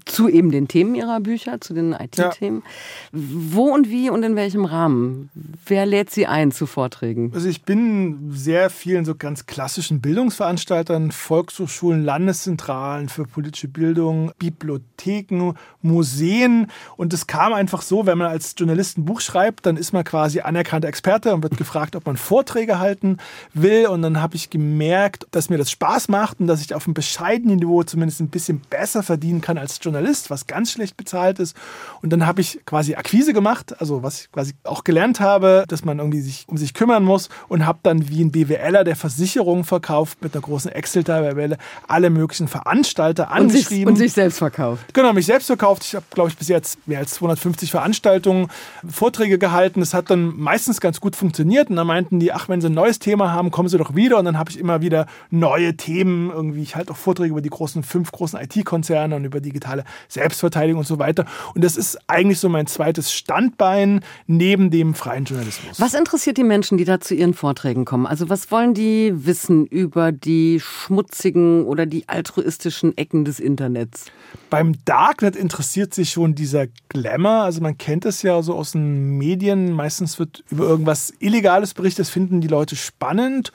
zu 0.04 0.28
eben 0.28 0.52
den 0.52 0.68
Themen 0.68 0.94
Ihrer 0.94 1.18
Bücher, 1.18 1.60
zu 1.60 1.74
den 1.74 1.92
IT-Themen. 1.92 2.62
Ja. 2.64 3.20
Wo 3.20 3.74
und 3.74 3.90
wie 3.90 4.10
und 4.10 4.22
in 4.22 4.36
welchem 4.36 4.64
Rahmen? 4.64 5.30
Wer 5.66 5.86
lädt 5.86 6.10
Sie 6.10 6.26
ein 6.26 6.52
zu 6.52 6.66
Vorträgen? 6.66 7.32
Also 7.34 7.47
ich 7.48 7.62
bin 7.62 8.30
sehr 8.30 8.70
vielen 8.70 9.04
so 9.04 9.14
ganz 9.14 9.46
klassischen 9.46 10.00
Bildungsveranstaltern, 10.00 11.10
Volkshochschulen, 11.10 12.04
Landeszentralen 12.04 13.08
für 13.08 13.24
politische 13.24 13.68
Bildung, 13.68 14.32
Bibliotheken, 14.38 15.54
Museen. 15.82 16.68
Und 16.96 17.12
es 17.12 17.26
kam 17.26 17.52
einfach 17.52 17.82
so, 17.82 18.06
wenn 18.06 18.18
man 18.18 18.28
als 18.28 18.54
Journalist 18.56 18.98
ein 18.98 19.04
Buch 19.04 19.20
schreibt, 19.20 19.66
dann 19.66 19.76
ist 19.76 19.92
man 19.92 20.04
quasi 20.04 20.40
anerkannter 20.40 20.88
Experte 20.88 21.34
und 21.34 21.42
wird 21.42 21.56
gefragt, 21.56 21.96
ob 21.96 22.06
man 22.06 22.16
Vorträge 22.16 22.78
halten 22.78 23.16
will. 23.54 23.86
Und 23.86 24.02
dann 24.02 24.20
habe 24.20 24.36
ich 24.36 24.50
gemerkt, 24.50 25.26
dass 25.30 25.50
mir 25.50 25.58
das 25.58 25.70
Spaß 25.70 26.08
macht 26.08 26.40
und 26.40 26.46
dass 26.46 26.60
ich 26.60 26.74
auf 26.74 26.86
einem 26.86 26.94
bescheidenen 26.94 27.56
Niveau 27.56 27.82
zumindest 27.82 28.20
ein 28.20 28.28
bisschen 28.28 28.60
besser 28.60 29.02
verdienen 29.02 29.40
kann 29.40 29.58
als 29.58 29.80
Journalist, 29.82 30.30
was 30.30 30.46
ganz 30.46 30.70
schlecht 30.70 30.96
bezahlt 30.96 31.38
ist. 31.38 31.56
Und 32.02 32.10
dann 32.10 32.26
habe 32.26 32.40
ich 32.40 32.60
quasi 32.66 32.94
Akquise 32.94 33.32
gemacht, 33.32 33.80
also 33.80 34.02
was 34.02 34.22
ich 34.22 34.32
quasi 34.32 34.54
auch 34.64 34.84
gelernt 34.84 35.20
habe, 35.20 35.64
dass 35.68 35.84
man 35.84 35.98
irgendwie 35.98 36.20
sich 36.20 36.44
um 36.48 36.56
sich 36.56 36.74
kümmern 36.74 37.04
muss 37.04 37.27
und 37.48 37.66
habe 37.66 37.78
dann 37.82 38.08
wie 38.08 38.22
ein 38.22 38.30
BWLer 38.30 38.84
der 38.84 38.96
Versicherung 38.96 39.64
verkauft 39.64 40.22
mit 40.22 40.34
einer 40.34 40.42
großen 40.42 40.70
Excel-Tabelle 40.70 41.58
alle 41.86 42.10
möglichen 42.10 42.48
Veranstalter 42.48 43.30
angeschrieben. 43.30 43.88
Und 43.88 43.96
sich, 43.96 44.04
und 44.04 44.08
sich 44.08 44.12
selbst 44.12 44.38
verkauft. 44.38 44.94
Genau, 44.94 45.12
mich 45.12 45.26
selbst 45.26 45.46
verkauft. 45.46 45.84
Ich 45.84 45.94
habe, 45.94 46.04
glaube 46.10 46.30
ich, 46.30 46.36
bis 46.36 46.48
jetzt 46.48 46.86
mehr 46.86 46.98
als 46.98 47.14
250 47.14 47.70
Veranstaltungen, 47.70 48.48
Vorträge 48.88 49.38
gehalten. 49.38 49.80
Das 49.80 49.94
hat 49.94 50.10
dann 50.10 50.36
meistens 50.36 50.80
ganz 50.80 51.00
gut 51.00 51.16
funktioniert. 51.16 51.70
Und 51.70 51.76
dann 51.76 51.86
meinten 51.86 52.20
die, 52.20 52.32
ach, 52.32 52.48
wenn 52.48 52.60
sie 52.60 52.68
ein 52.68 52.74
neues 52.74 52.98
Thema 52.98 53.32
haben, 53.32 53.50
kommen 53.50 53.68
sie 53.68 53.78
doch 53.78 53.94
wieder. 53.94 54.18
Und 54.18 54.24
dann 54.24 54.38
habe 54.38 54.50
ich 54.50 54.58
immer 54.58 54.80
wieder 54.80 55.06
neue 55.30 55.76
Themen. 55.76 56.30
Irgendwie, 56.30 56.62
ich 56.62 56.76
halte 56.76 56.92
auch 56.92 56.96
Vorträge 56.96 57.30
über 57.30 57.40
die 57.40 57.50
großen, 57.50 57.82
fünf 57.82 58.12
großen 58.12 58.40
IT-Konzerne 58.40 59.16
und 59.16 59.24
über 59.24 59.40
digitale 59.40 59.84
Selbstverteidigung 60.08 60.80
und 60.80 60.86
so 60.86 60.98
weiter. 60.98 61.24
Und 61.54 61.64
das 61.64 61.76
ist 61.76 61.98
eigentlich 62.06 62.38
so 62.38 62.48
mein 62.48 62.66
zweites 62.66 63.12
Standbein 63.12 64.00
neben 64.26 64.70
dem 64.70 64.94
freien 64.94 65.24
Journalismus. 65.24 65.80
Was 65.80 65.94
interessiert 65.94 66.36
die 66.36 66.44
Menschen, 66.44 66.78
die 66.78 66.84
da 66.84 67.00
zu 67.00 67.14
Ihren 67.18 67.34
Vorträgen 67.34 67.84
kommen? 67.84 68.06
Also 68.06 68.30
was 68.30 68.50
wollen 68.50 68.72
die 68.72 69.12
wissen 69.14 69.66
über 69.66 70.12
die 70.12 70.60
schmutzigen 70.60 71.64
oder 71.64 71.84
die 71.84 72.08
altruistischen 72.08 72.96
Ecken 72.96 73.24
des 73.24 73.40
Internets? 73.40 74.06
Beim 74.50 74.74
Darknet 74.84 75.36
interessiert 75.36 75.92
sich 75.92 76.10
schon 76.10 76.34
dieser 76.34 76.66
Glamour. 76.88 77.42
Also 77.42 77.60
man 77.60 77.76
kennt 77.76 78.04
es 78.06 78.22
ja 78.22 78.40
so 78.42 78.54
aus 78.54 78.72
den 78.72 79.18
Medien. 79.18 79.72
Meistens 79.72 80.18
wird 80.18 80.44
über 80.50 80.64
irgendwas 80.64 81.12
Illegales 81.18 81.74
berichtet. 81.74 82.00
Das 82.06 82.10
finden 82.10 82.40
die 82.40 82.48
Leute 82.48 82.76
spannend 82.76 83.52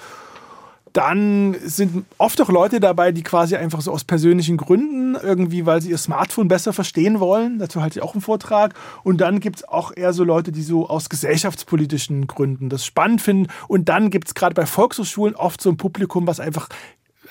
dann 0.93 1.55
sind 1.65 2.05
oft 2.19 2.39
auch 2.39 2.49
Leute 2.49 2.79
dabei, 2.79 3.11
die 3.11 3.23
quasi 3.23 3.55
einfach 3.55 3.81
so 3.81 3.91
aus 3.91 4.03
persönlichen 4.03 4.57
Gründen, 4.57 5.15
irgendwie, 5.15 5.65
weil 5.65 5.81
sie 5.81 5.89
ihr 5.89 5.97
Smartphone 5.97 6.47
besser 6.47 6.71
verstehen 6.71 7.19
wollen. 7.19 7.57
Dazu 7.57 7.81
halte 7.81 7.97
ich 7.97 8.03
auch 8.03 8.13
einen 8.13 8.21
Vortrag. 8.21 8.75
Und 9.03 9.17
dann 9.17 9.39
gibt 9.39 9.57
es 9.57 9.67
auch 9.67 9.91
eher 9.95 10.13
so 10.13 10.23
Leute, 10.23 10.51
die 10.51 10.61
so 10.61 10.87
aus 10.87 11.09
gesellschaftspolitischen 11.09 12.27
Gründen 12.27 12.69
das 12.69 12.85
spannend 12.85 13.23
finden. 13.23 13.51
Und 13.67 13.89
dann 13.89 14.11
gibt 14.11 14.27
es 14.27 14.35
gerade 14.35 14.53
bei 14.53 14.67
Volkshochschulen 14.67 15.35
oft 15.35 15.61
so 15.61 15.71
ein 15.71 15.77
Publikum, 15.77 16.27
was 16.27 16.39
einfach, 16.39 16.69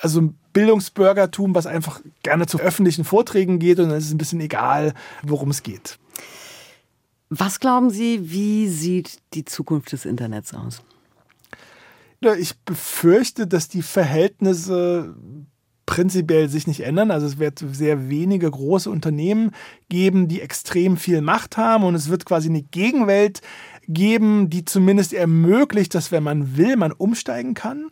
also 0.01 0.21
ein 0.21 0.39
Bildungsbürgertum, 0.53 1.55
was 1.55 1.67
einfach 1.67 2.01
gerne 2.25 2.47
zu 2.47 2.59
öffentlichen 2.59 3.05
Vorträgen 3.05 3.61
geht. 3.61 3.79
Und 3.79 3.91
dann 3.91 3.99
ist 3.99 4.07
es 4.07 4.13
ein 4.13 4.19
bisschen 4.19 4.41
egal, 4.41 4.93
worum 5.23 5.51
es 5.51 5.63
geht. 5.63 5.99
Was 7.31 7.61
glauben 7.61 7.91
Sie, 7.91 8.33
wie 8.33 8.69
sieht 8.69 9.19
die 9.35 9.45
Zukunft 9.45 9.93
des 9.93 10.05
Internets 10.05 10.53
aus? 10.53 10.83
Ich 12.39 12.59
befürchte, 12.61 13.47
dass 13.47 13.69
die 13.69 13.83
Verhältnisse 13.83 15.15
prinzipiell 15.87 16.49
sich 16.49 16.67
nicht 16.67 16.81
ändern. 16.81 17.11
Also 17.11 17.27
es 17.27 17.39
wird 17.39 17.65
sehr 17.73 18.09
wenige 18.09 18.51
große 18.51 18.89
Unternehmen 18.89 19.51
geben, 19.89 20.29
die 20.29 20.41
extrem 20.41 20.97
viel 20.97 21.21
Macht 21.21 21.57
haben 21.57 21.85
und 21.85 21.95
es 21.95 22.09
wird 22.09 22.25
quasi 22.25 22.49
eine 22.49 22.63
Gegenwelt 22.63 23.41
geben, 23.89 24.49
die 24.49 24.65
zumindest 24.65 25.13
ermöglicht, 25.13 25.95
dass 25.95 26.13
wenn 26.13 26.23
man 26.23 26.57
will, 26.57 26.77
man 26.77 26.93
umsteigen 26.93 27.55
kann. 27.55 27.91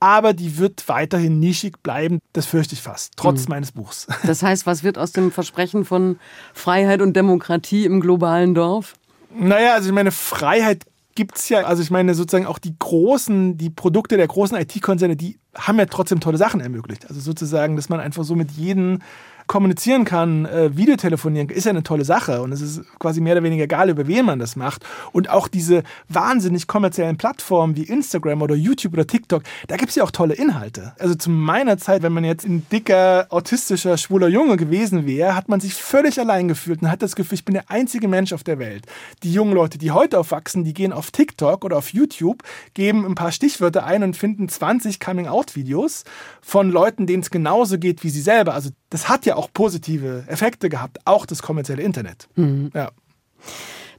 Aber 0.00 0.32
die 0.32 0.58
wird 0.58 0.88
weiterhin 0.88 1.40
nischig 1.40 1.82
bleiben, 1.82 2.20
das 2.32 2.46
fürchte 2.46 2.74
ich 2.74 2.82
fast, 2.82 3.14
trotz 3.16 3.44
mhm. 3.44 3.54
meines 3.54 3.72
Buchs. 3.72 4.06
Das 4.24 4.42
heißt, 4.42 4.66
was 4.66 4.84
wird 4.84 4.98
aus 4.98 5.12
dem 5.12 5.32
Versprechen 5.32 5.84
von 5.84 6.18
Freiheit 6.54 7.00
und 7.00 7.14
Demokratie 7.14 7.84
im 7.84 8.00
globalen 8.00 8.54
Dorf? 8.54 8.94
Naja, 9.34 9.74
also 9.74 9.88
ich 9.88 9.94
meine, 9.94 10.12
Freiheit 10.12 10.84
gibt 11.18 11.36
es 11.36 11.48
ja, 11.48 11.64
also 11.64 11.82
ich 11.82 11.90
meine 11.90 12.14
sozusagen 12.14 12.46
auch 12.46 12.60
die 12.60 12.78
großen, 12.78 13.56
die 13.56 13.70
Produkte 13.70 14.16
der 14.16 14.28
großen 14.28 14.56
IT-Konzerne, 14.56 15.16
die 15.16 15.36
haben 15.56 15.76
ja 15.76 15.86
trotzdem 15.86 16.20
tolle 16.20 16.38
Sachen 16.38 16.60
ermöglicht. 16.60 17.08
Also 17.08 17.20
sozusagen, 17.20 17.74
dass 17.74 17.88
man 17.88 17.98
einfach 17.98 18.22
so 18.22 18.36
mit 18.36 18.52
jedem 18.52 19.00
kommunizieren 19.48 20.04
kann, 20.04 20.46
äh, 20.46 20.76
Videotelefonieren, 20.76 21.48
ist 21.48 21.64
ja 21.64 21.70
eine 21.70 21.82
tolle 21.82 22.04
Sache 22.04 22.42
und 22.42 22.52
es 22.52 22.60
ist 22.60 22.82
quasi 23.00 23.20
mehr 23.20 23.32
oder 23.32 23.42
weniger 23.42 23.64
egal, 23.64 23.90
über 23.90 24.06
wen 24.06 24.24
man 24.24 24.38
das 24.38 24.54
macht. 24.54 24.84
Und 25.10 25.30
auch 25.30 25.48
diese 25.48 25.82
wahnsinnig 26.08 26.68
kommerziellen 26.68 27.16
Plattformen 27.16 27.76
wie 27.76 27.82
Instagram 27.82 28.42
oder 28.42 28.54
YouTube 28.54 28.92
oder 28.92 29.06
TikTok, 29.06 29.42
da 29.66 29.76
gibt 29.76 29.90
es 29.90 29.96
ja 29.96 30.04
auch 30.04 30.10
tolle 30.10 30.34
Inhalte. 30.34 30.92
Also 30.98 31.14
zu 31.14 31.30
meiner 31.30 31.78
Zeit, 31.78 32.02
wenn 32.02 32.12
man 32.12 32.24
jetzt 32.24 32.46
ein 32.46 32.66
dicker, 32.70 33.26
autistischer, 33.30 33.96
schwuler 33.96 34.28
Junge 34.28 34.56
gewesen 34.56 35.06
wäre, 35.06 35.34
hat 35.34 35.48
man 35.48 35.60
sich 35.60 35.74
völlig 35.74 36.20
allein 36.20 36.46
gefühlt 36.46 36.82
und 36.82 36.90
hat 36.90 37.02
das 37.02 37.16
Gefühl, 37.16 37.36
ich 37.36 37.44
bin 37.44 37.54
der 37.54 37.70
einzige 37.70 38.06
Mensch 38.06 38.32
auf 38.32 38.44
der 38.44 38.58
Welt. 38.58 38.84
Die 39.22 39.32
jungen 39.32 39.54
Leute, 39.54 39.78
die 39.78 39.90
heute 39.90 40.18
aufwachsen, 40.18 40.64
die 40.64 40.74
gehen 40.74 40.92
auf 40.92 41.10
TikTok 41.10 41.64
oder 41.64 41.78
auf 41.78 41.92
YouTube, 41.92 42.42
geben 42.74 43.06
ein 43.06 43.14
paar 43.14 43.32
Stichwörter 43.32 43.84
ein 43.84 44.02
und 44.02 44.16
finden 44.16 44.48
20 44.48 45.00
Coming-out-Videos 45.00 46.04
von 46.42 46.70
Leuten, 46.70 47.06
denen 47.06 47.22
es 47.22 47.30
genauso 47.30 47.78
geht 47.78 48.04
wie 48.04 48.10
sie 48.10 48.20
selber. 48.20 48.54
Also 48.54 48.70
das 48.90 49.08
hat 49.08 49.26
ja 49.26 49.36
auch 49.36 49.52
positive 49.52 50.24
Effekte 50.28 50.68
gehabt, 50.68 50.98
auch 51.04 51.26
das 51.26 51.42
kommerzielle 51.42 51.82
Internet. 51.82 52.28
Mhm. 52.36 52.70
Ja. 52.74 52.90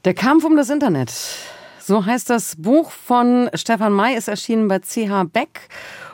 Der 0.06 0.14
Kampf 0.14 0.44
um 0.46 0.56
das 0.56 0.70
Internet. 0.70 1.14
So 1.80 2.06
heißt 2.06 2.30
das 2.30 2.56
Buch 2.58 2.92
von 2.92 3.50
Stefan 3.54 3.94
May, 3.94 4.16
ist 4.16 4.28
erschienen 4.28 4.68
bei 4.68 4.80
CH 4.80 5.26
Beck. 5.32 5.70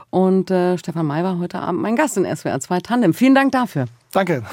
Und 0.09 0.49
äh, 0.49 0.77
Stefan 0.77 1.05
May 1.05 1.23
war 1.23 1.37
heute 1.39 1.59
Abend 1.59 1.81
mein 1.81 1.95
Gast 1.95 2.17
in 2.17 2.23
SWR 2.23 2.59
2 2.59 2.79
Tandem. 2.79 3.13
Vielen 3.13 3.35
Dank 3.35 3.51
dafür. 3.51 3.85
Danke. 4.11 4.43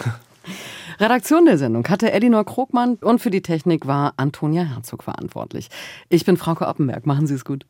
Redaktion 0.98 1.44
der 1.44 1.58
Sendung 1.58 1.86
hatte 1.88 2.12
Elinor 2.12 2.44
Krogmann 2.44 2.94
und 2.96 3.20
für 3.20 3.30
die 3.30 3.42
Technik 3.42 3.86
war 3.86 4.14
Antonia 4.16 4.64
Herzog 4.64 5.02
verantwortlich. 5.02 5.68
Ich 6.08 6.24
bin 6.24 6.36
Frauke 6.36 6.66
Oppenberg. 6.66 7.06
Machen 7.06 7.26
Sie 7.26 7.34
es 7.34 7.44
gut. 7.44 7.60